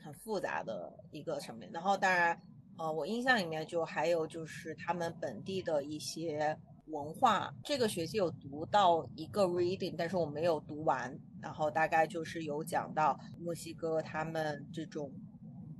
[0.00, 1.68] 很复杂的一个层面。
[1.72, 2.40] 然后当然，
[2.76, 7.52] 呃，我印象里面就还有就是他们本地的一些文化。
[7.64, 11.18] 这个学期有读到一个 reading，但是我没有读完。
[11.42, 15.12] 然后大概就是有讲到墨西哥他们这种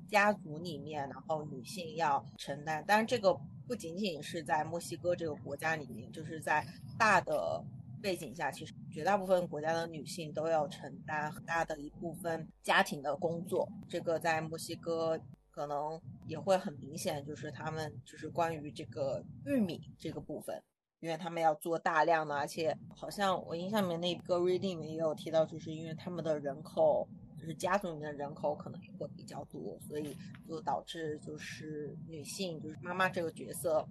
[0.08, 2.84] 家族里面，然后女性要承担。
[2.84, 3.32] 当然，这个
[3.68, 6.66] 不仅仅是在墨西哥这个国家里面，就是在
[6.98, 7.64] 大的。
[8.00, 13.68] 背景下，其实绝大部分国家的女性都要承担很大的一部分家庭的工作。
[13.88, 15.16] 这个在墨西哥
[15.52, 20.60] 可能也会很明显，就是他们就是关于这个玉米这个部分，
[20.98, 27.06] 因为他们要做大量的，而且好像我印象里面那个 reading 也有提到，就是因为他们的人口，
[27.38, 30.16] 就是家族里面的人口可能也会比较多，所以
[30.48, 33.86] 就导致就是女性，就是妈妈这个角色，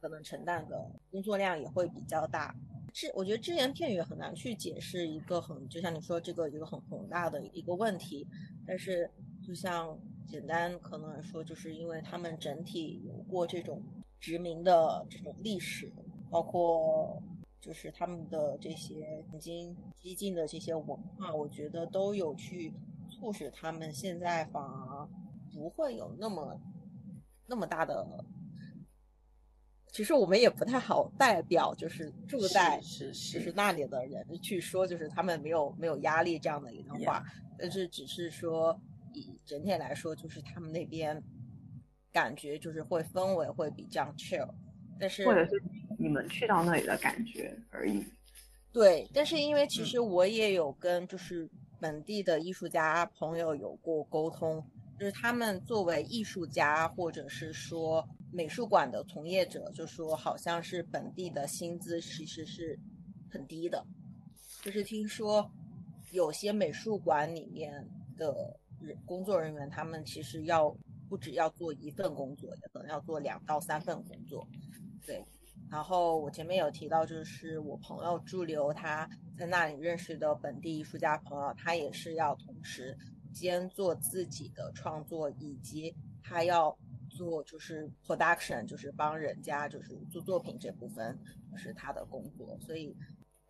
[0.00, 2.52] 可能承担的工作量也会比较大。
[2.98, 8.26] 只我觉得只言片语很难去解释一个很，就像你说这个一个很宏大的一个问题。
[8.66, 9.08] 但是，
[9.40, 9.96] 就像
[10.26, 13.80] 简单可能来说，就是因为他们整体有过这种
[14.18, 15.92] 殖民的这种历史，
[16.28, 17.22] 包括
[17.60, 22.74] 就是他们的这些曾经激进的这些文化，我觉得都有去
[23.08, 25.08] 促使他们现在反而
[25.54, 26.60] 不会有那么
[27.46, 28.04] 那么大的。
[29.90, 37.24] 其实我们也不太好代表，就是住在是是就是那里的人去说，就是他们没有没有压力这样的一段话，
[37.58, 38.78] 但是只是说
[39.14, 41.20] 以整体来说，就是他们那边
[42.12, 44.48] 感觉就是会氛围会比较 chill，
[45.00, 45.60] 但是或者是
[45.98, 48.04] 你们去到那里的感觉而已。
[48.70, 51.48] 对，但是因为其实我也有跟就是
[51.80, 54.62] 本地的艺术家朋友有过沟通，
[55.00, 58.06] 就是他们作为艺术家或者是说。
[58.30, 62.78] 美术馆的从业者就说，好像是本地的薪资其实是
[63.30, 63.82] 很低的，
[64.62, 65.50] 就是听说
[66.12, 67.72] 有些美术馆里面
[68.18, 70.76] 的人工作人员，他们其实要
[71.08, 74.46] 不只要做一份工作，也可能要做两到三份工作。
[75.06, 75.24] 对，
[75.70, 79.08] 然后我前面有提到，就是我朋友驻留他
[79.38, 82.94] 在那里认识的本地艺术家朋友，他也是要同时
[83.32, 86.76] 兼做自己的创作，以及他要。
[87.08, 91.18] 做就是 production，就是帮人家就是做作品这部分
[91.56, 92.94] 是他的工作，所以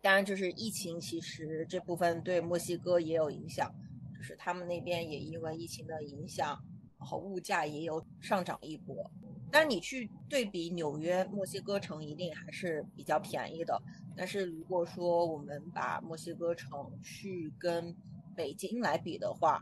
[0.01, 3.73] 当然就是疫情其实这部分对墨西哥也有影响，
[4.15, 6.57] 就是他们那边也因为疫情的影响，
[6.97, 9.11] 然后物价也有上涨一波。
[9.51, 13.81] 但你去对比纽约、墨西哥城，一定还是比较便宜的。
[14.15, 16.69] 但是如果说我们把墨西哥城
[17.01, 17.95] 去跟
[18.35, 19.59] 北京来比的话，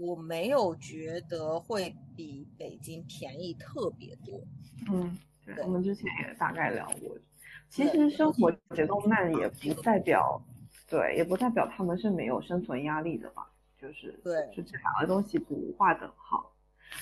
[0.00, 4.40] 我没有觉得会比北京便宜特别多。
[4.90, 7.14] 嗯，对，我们之前也大概聊过。
[7.68, 10.42] 其实生活节奏慢也不代表，
[10.88, 13.46] 对，也不代表他们是没有生存压力的吧？
[13.78, 16.50] 就是，对，就这两个东西不划等号。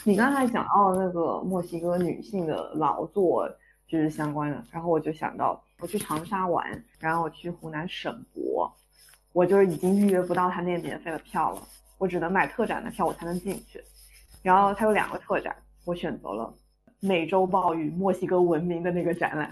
[0.05, 3.49] 你刚才讲到那个墨西哥女性的劳作
[3.87, 8.71] 就是相关的，然后我就想到我去长沙玩，然后我去湖南省博，
[9.33, 11.63] 我就是已经预约不到他那免费的票了。
[11.99, 13.83] 我只能买特展的票，我才能进去。
[14.41, 16.55] 然后它有两个特展，我选择了
[17.01, 19.51] 美洲豹与墨西哥文明的那个展览。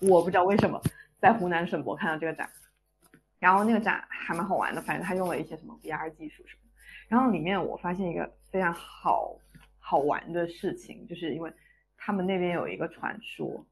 [0.00, 0.80] 我不知道为什么
[1.20, 2.48] 在湖南省博看到这个展，
[3.40, 6.70] 然后那个展还蛮好玩的，反正他用了一些什么 VR 技术什么。
[7.08, 9.36] 然后里面我发现一个非常好
[9.80, 11.52] 好玩的事情，就是因为
[11.96, 13.66] 他们那边有一个传说，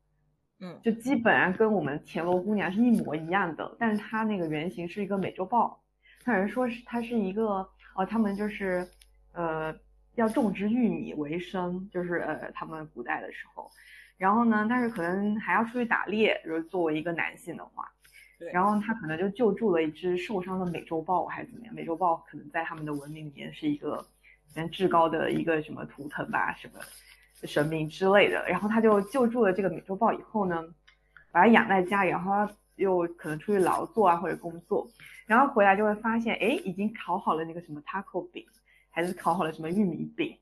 [0.59, 5.81] 嗯，就基本上跟我们田螺姑娘是一模一样的，但是它那个原型是一个美洲豹。
[6.27, 7.67] 有人说是它是一个。
[7.95, 8.87] 哦，他们就是，
[9.33, 9.75] 呃，
[10.15, 13.71] 要种植玉米为生，就是呃，他们古代的时候，
[14.17, 17.91] 然后呢，但是可能还要出去打猎，就是作为一个男性的话，
[18.39, 21.75] 对，然后他可能就救助了一只受伤的美洲豹，还是怎么样？
[21.75, 24.05] 美洲豹可能在他们的文明里面是一个，
[24.55, 26.81] 嗯，至高的一个什么图腾吧，什么
[27.45, 28.47] 神明之类的。
[28.49, 30.65] 然后他就救助了这个美洲豹以后呢，
[31.33, 32.33] 把它养在家里，然后
[32.77, 34.87] 又可能出去劳作啊或者工作。
[35.31, 38.45] 然后回来就会发现，哎，已经烤好了那个什么 taco 饼，
[38.91, 40.37] 还是烤好了什么玉米饼，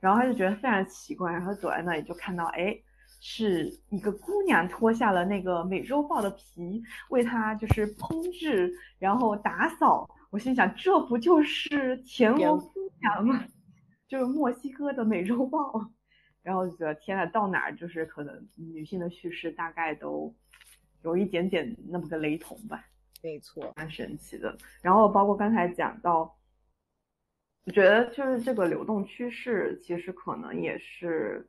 [0.00, 2.74] 然后他就觉得非常奇怪，然后走在那里就看到，哎，
[3.20, 10.08] 是一个姑娘脱下了那个美洲豹的皮，为他就是烹制，然后打扫。
[10.30, 13.44] 我心想，这不就是田螺姑娘吗？
[14.08, 15.86] 就是墨西哥的美洲豹。
[16.42, 20.34] 然后就觉得，天呐，到哪儿就是可能女性的叙事大概都
[21.02, 22.82] 有一点点那么个雷同吧。
[23.22, 24.56] 没错，蛮神奇的。
[24.80, 26.34] 然后包括刚才讲到，
[27.66, 31.46] 我觉得就是这个流动趋势，其实可能也是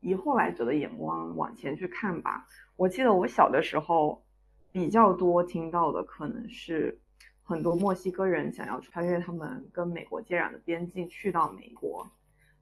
[0.00, 2.44] 以后来者的眼光往前去看吧。
[2.74, 4.24] 我记得我小的时候
[4.72, 6.98] 比较多听到的，可能是
[7.44, 12.04] 很多墨西哥人想要穿越他们跟美国接壤的边境去到美国，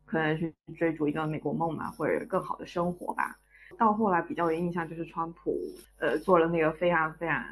[0.05, 3.39] 可能去追逐一个美国梦嘛，或者更好的生活吧。
[3.79, 5.59] 到后来比较有印象就是川普，
[5.99, 7.43] 呃，做了那个非常非常。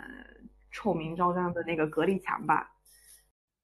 [0.76, 2.76] 臭名昭彰的那个隔离墙吧，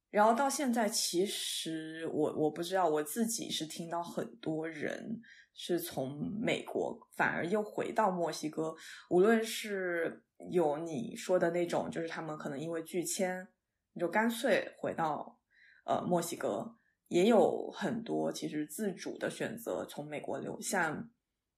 [0.08, 5.20] 然后到现在，其实我我不知道，我自己是听到很多人
[5.52, 8.74] 是从美国反而又回到墨西哥，
[9.10, 13.46] 无论是有你说的那种，就是他们可能因为拒签，
[13.92, 15.38] 你就干脆回到
[15.84, 16.76] 呃墨西哥，
[17.08, 21.10] 也有很多其实自主的选择从美国流向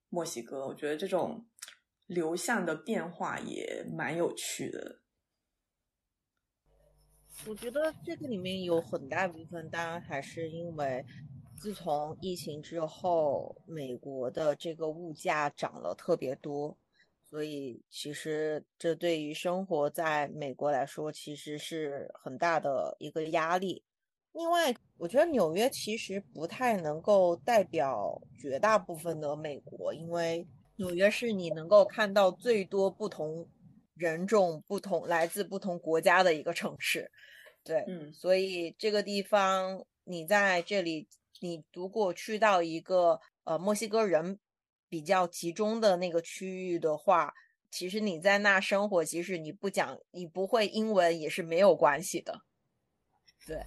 [0.08, 1.46] 墨西哥，我觉得这种
[2.06, 5.03] 流向的变化也蛮有趣的。
[7.46, 11.04] 我觉得这个里面有很大部分，当然还是因为
[11.56, 16.76] 自从疫情之后，美国的这个物价涨了特别多，
[17.28, 23.82] 所以其实这对于生活在美国来说，其实是很大的一个压力。
[24.32, 33.46] 另外，我觉得纽约其实不太能够代表绝大部分的美国，因为纽约是你能够看到最多不同
[33.94, 37.10] 人种、不同来自不同国家的一个城市。
[37.62, 41.08] 对，嗯，所以这个地方你在这里，
[41.40, 44.38] 你如果去到一个呃墨西哥人。
[44.86, 47.34] 比较集中的那个区域的话，
[47.68, 52.32] 其实你在那生活，即使你不讲，你不会英文也是没有关系的。
[53.44, 53.60] 对。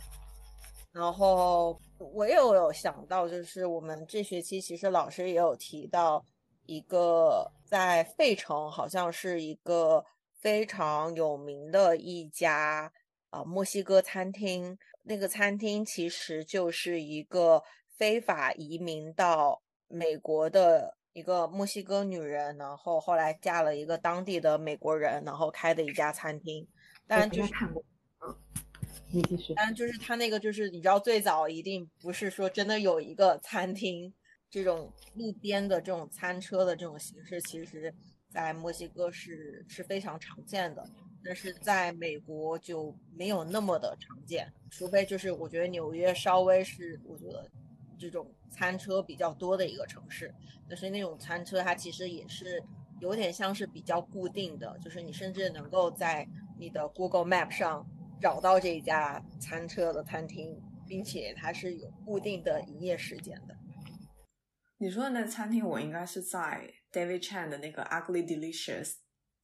[0.93, 6.23] 然后我也有想到，就是我们这学期其实老师也有提到
[6.65, 10.05] 一个在费城，好像是一个
[10.39, 12.91] 非常有名的一家
[13.29, 14.77] 啊墨西哥餐厅。
[15.03, 17.63] 那个餐厅其实就是一个
[17.95, 20.95] 非法移民到美国的。
[21.13, 26.67] 一个墨西哥女人，然后后来嫁了一个当地的美国人，然后开的一家餐厅。
[27.07, 27.83] 当然就是看过，
[28.21, 28.37] 嗯，
[29.11, 29.55] 你继续。
[29.55, 34.13] 当然就是他那个就是你知道最早一定不是说真的有一个餐厅
[34.47, 37.91] 这种路边的这种餐车的这种形式，其实
[38.29, 40.83] 在墨西哥是是非常常见的，
[41.23, 47.49] 但是在美国就没有那么的常见，除非就是我觉得纽约稍微是我觉得。
[47.99, 50.31] 这种餐车比较多的一个城市，
[50.69, 52.63] 但是那种餐车它其实也是
[52.99, 56.23] 有点像是比较固定的，就是你甚至能够在
[56.59, 57.83] 你的 Google Map 上
[58.21, 63.57] 找到这一家餐车的餐厅，并且它是有固定的营业时间的。
[64.77, 68.95] 你说的那餐厅，我应该是在 David Chan 的那个 Ugly Delicious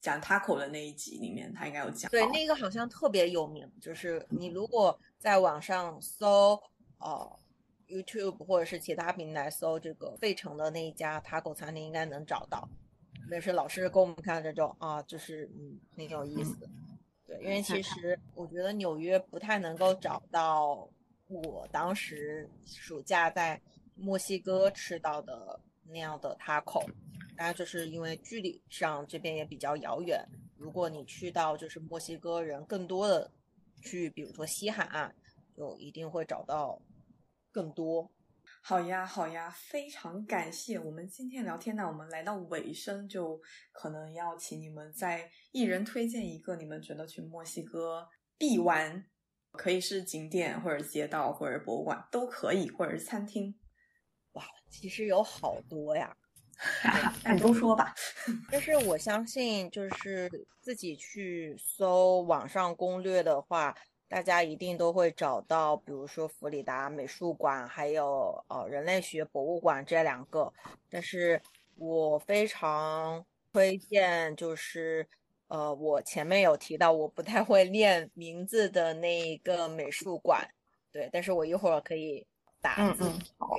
[0.02, 2.10] 讲 taco 的那一集里面，他应该有讲。
[2.10, 6.60] 对，那个好像特别有名，就是你如果在网上搜，
[6.98, 7.40] 哦。
[7.86, 12.68] YouTube 或者是其他平台搜这个费城的那一家 taco 餐厅，应该能找到。
[13.30, 16.68] 那是老师给我们看这种啊，就是嗯，挺有意思。
[17.28, 20.90] 对，因为其实我觉得纽约不太能够找到
[21.28, 23.62] 我当时暑假在
[23.94, 26.86] 墨西哥吃到的那样的 taco，
[27.38, 30.24] 当然就是因为距离上这边也比较遥远。
[30.58, 33.32] 如果你去到就是墨西哥人更多的
[33.82, 35.14] 区域，比如说西海岸，
[35.56, 36.82] 就一定会找到。
[37.56, 38.12] 更多，
[38.64, 40.80] 好呀，好呀，非常感谢。
[40.80, 43.40] 我们今天聊天呢，我们来到尾声，就
[43.72, 48.10] 可能要请你们再一人推荐一个你们觉得去墨西哥
[48.40, 49.06] 必玩，
[49.52, 53.54] 可以是景点或者街道或者博物馆都可以，或者是餐厅。
[54.34, 56.16] 哇，其实有好多呀，
[57.24, 57.94] 那你都说吧。
[58.52, 60.30] 但是我相信，就是
[60.62, 63.76] 自己去搜网上攻略的话。
[64.10, 70.54] 大家一定都会找到，比如说弗里达美术馆，还有呃人类学博物馆这两个。
[70.88, 71.42] 但是
[71.78, 75.08] 我非常推荐，就是
[75.48, 80.48] 呃我前面有提到我不太会念名字的那一个美术馆，
[80.92, 82.24] 对，但是我一会儿可以
[82.64, 83.04] 打字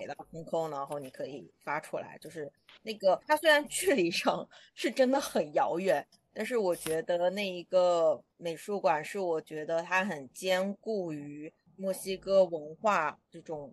[0.01, 2.19] 给到空空，然后你可以发出来。
[2.19, 2.51] 就是
[2.83, 6.05] 那个它虽然距离上是真的很遥远。
[6.37, 13.73] 但是我觉得那一个美术馆是我觉得它很兼顾于墨西哥文化这种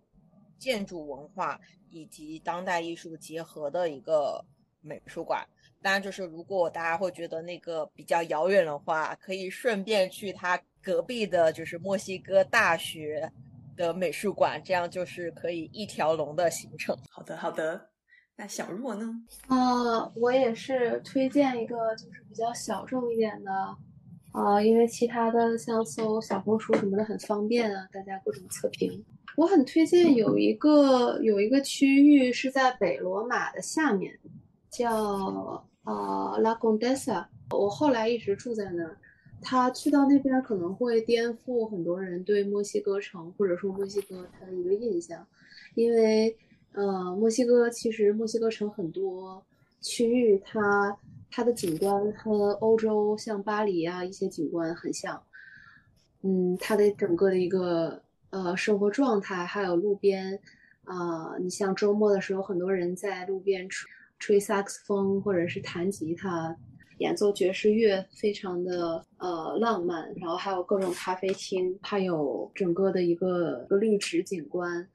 [0.60, 1.60] 建筑文化
[1.90, 4.44] 以及当代艺术结合的一个
[4.80, 5.44] 美术馆。
[5.82, 13.28] 当然，就是如果大家会觉得那个比较遥远的话，可以顺便去它隔壁的，就是墨西哥大学
[13.76, 16.96] 的美术馆，这样就是可以一条龙的行程。
[17.10, 17.88] 好的，好的。
[18.34, 19.12] 那小若呢？
[19.48, 23.52] 啊，我也是推荐一个，就是比较小众一点的，
[24.32, 29.04] 啊，因为其他的像搜小红书什么的很方便啊，大家各种测评。
[29.36, 34.18] 我很推荐有一个有一个区域是在北罗马的下面，
[34.70, 37.28] 叫啊拉贡德萨。
[37.50, 38.96] 我后来一直住在那儿。
[39.42, 45.26] 他去到那边可能会颠覆很多人对墨西哥城或者说墨西哥它的一个印象，
[45.74, 46.36] 因为。
[46.74, 49.44] 呃，墨西哥其实墨西哥城很多
[49.82, 50.96] 区域，它
[51.30, 55.22] 它的景观和欧洲像巴黎啊一些景观很像。
[56.22, 58.00] 嗯，它的整个的一个
[58.30, 60.40] 呃生活状态，还有路边
[60.84, 63.86] 啊，你像周末的时候，很多人在路边吹
[64.18, 66.56] 吹萨克斯风或者是弹吉他、
[67.02, 70.14] 演奏爵士乐，非常的呃浪漫。
[70.16, 74.88] 然后还有各种咖啡厅，还有整个的一个绿植景观。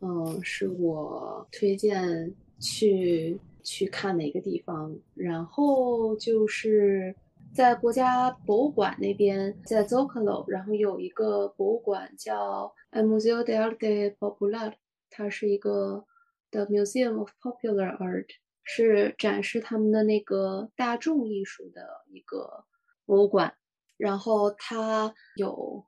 [0.00, 2.30] 嗯，是我推荐
[2.60, 4.94] 去去看的一个地方。
[5.14, 7.14] 然后就是
[7.54, 14.74] 在国家博物馆那边，在 Zocalo，然后有一个博物馆叫 Museo de Arte Popular，
[15.08, 16.04] 它是一个
[16.50, 18.28] The Museum of Popular Art。
[18.64, 22.64] 是展示他们的那个大众艺术的一个
[23.06, 23.54] 博物馆，
[23.96, 25.86] 然后它有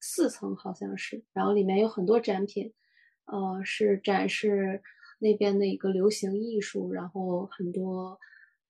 [0.00, 2.74] 四层好像是，然后里面有很多展品，
[3.24, 4.82] 呃，是展示
[5.18, 8.18] 那边的一个流行艺术，然后很多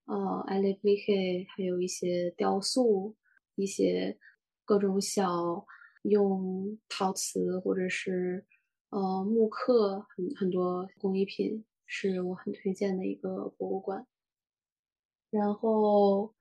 [0.05, 1.13] 呃艾雷维克，
[1.57, 3.17] 还有一些雕塑，
[3.57, 4.19] 一些
[4.65, 5.67] 各种小
[6.03, 8.45] 用陶瓷或者是。
[8.89, 14.07] 呃，木刻很很多工艺品是我很推荐的一个博物馆。
[15.31, 16.35] 然后，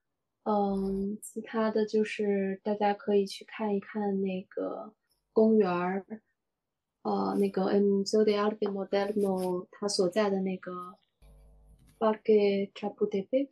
[0.44, 4.94] 嗯，其他的就是大家可以去看一看那个
[5.32, 6.06] 公园儿，
[7.04, 10.72] 呃，那个 M z o d i a l b i Modelno 它所在的那个
[11.98, 13.48] Parque Chapultepec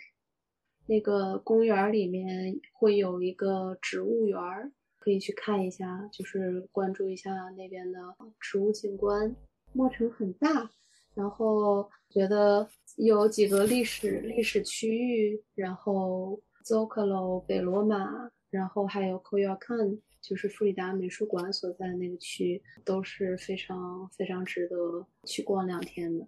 [0.87, 4.71] 那个公园里面会有一个植物园儿。
[4.99, 7.99] 可以去看一下，就是关注一下那边的
[8.39, 9.35] 植物景观。
[9.73, 10.71] 墨城很大，
[11.13, 26.27] 然后觉得有几个历史历史区域，然后 Zocalo 北罗马，然后还有 c o y o c a n 就是弗里达美术馆所在的那个区，都是非常非常值得去逛两天的。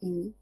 [0.00, 0.34] 嗯，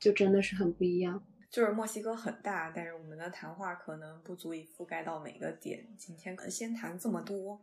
[0.00, 1.22] 就真的是很不一样。
[1.50, 5.86] 就是墨西哥很大，但是我们的谈话可能不足以覆盖到每个点。
[5.96, 7.60] 今天可能先谈这么多。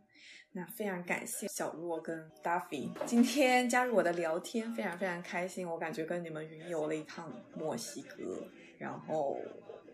[0.52, 5.68] 那非常感谢小若跟 Duffy 今天加入我的聊天，非常非常开心。
[5.68, 8.42] 我感觉跟你们云游了一趟墨西哥，
[8.78, 9.38] 然后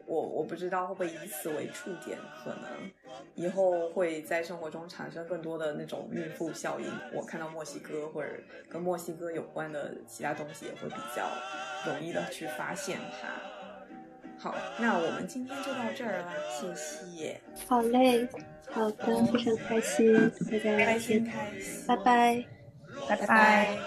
[0.07, 2.91] 我我不知道会不会以此为触点，可能
[3.35, 6.87] 以后会在生活中产生更多的那种孕妇效应。
[7.13, 8.31] 我看到墨西哥或者
[8.71, 11.29] 跟墨西哥有关的其他东西，也会比较
[11.87, 13.62] 容易的去发现它。
[14.43, 17.41] 好，那我们今天就到这儿了，谢谢。
[17.69, 18.29] 好嘞，
[18.73, 20.13] 好的，非常开心，
[20.51, 22.45] 大家开心开心，拜拜，
[23.09, 23.79] 拜拜。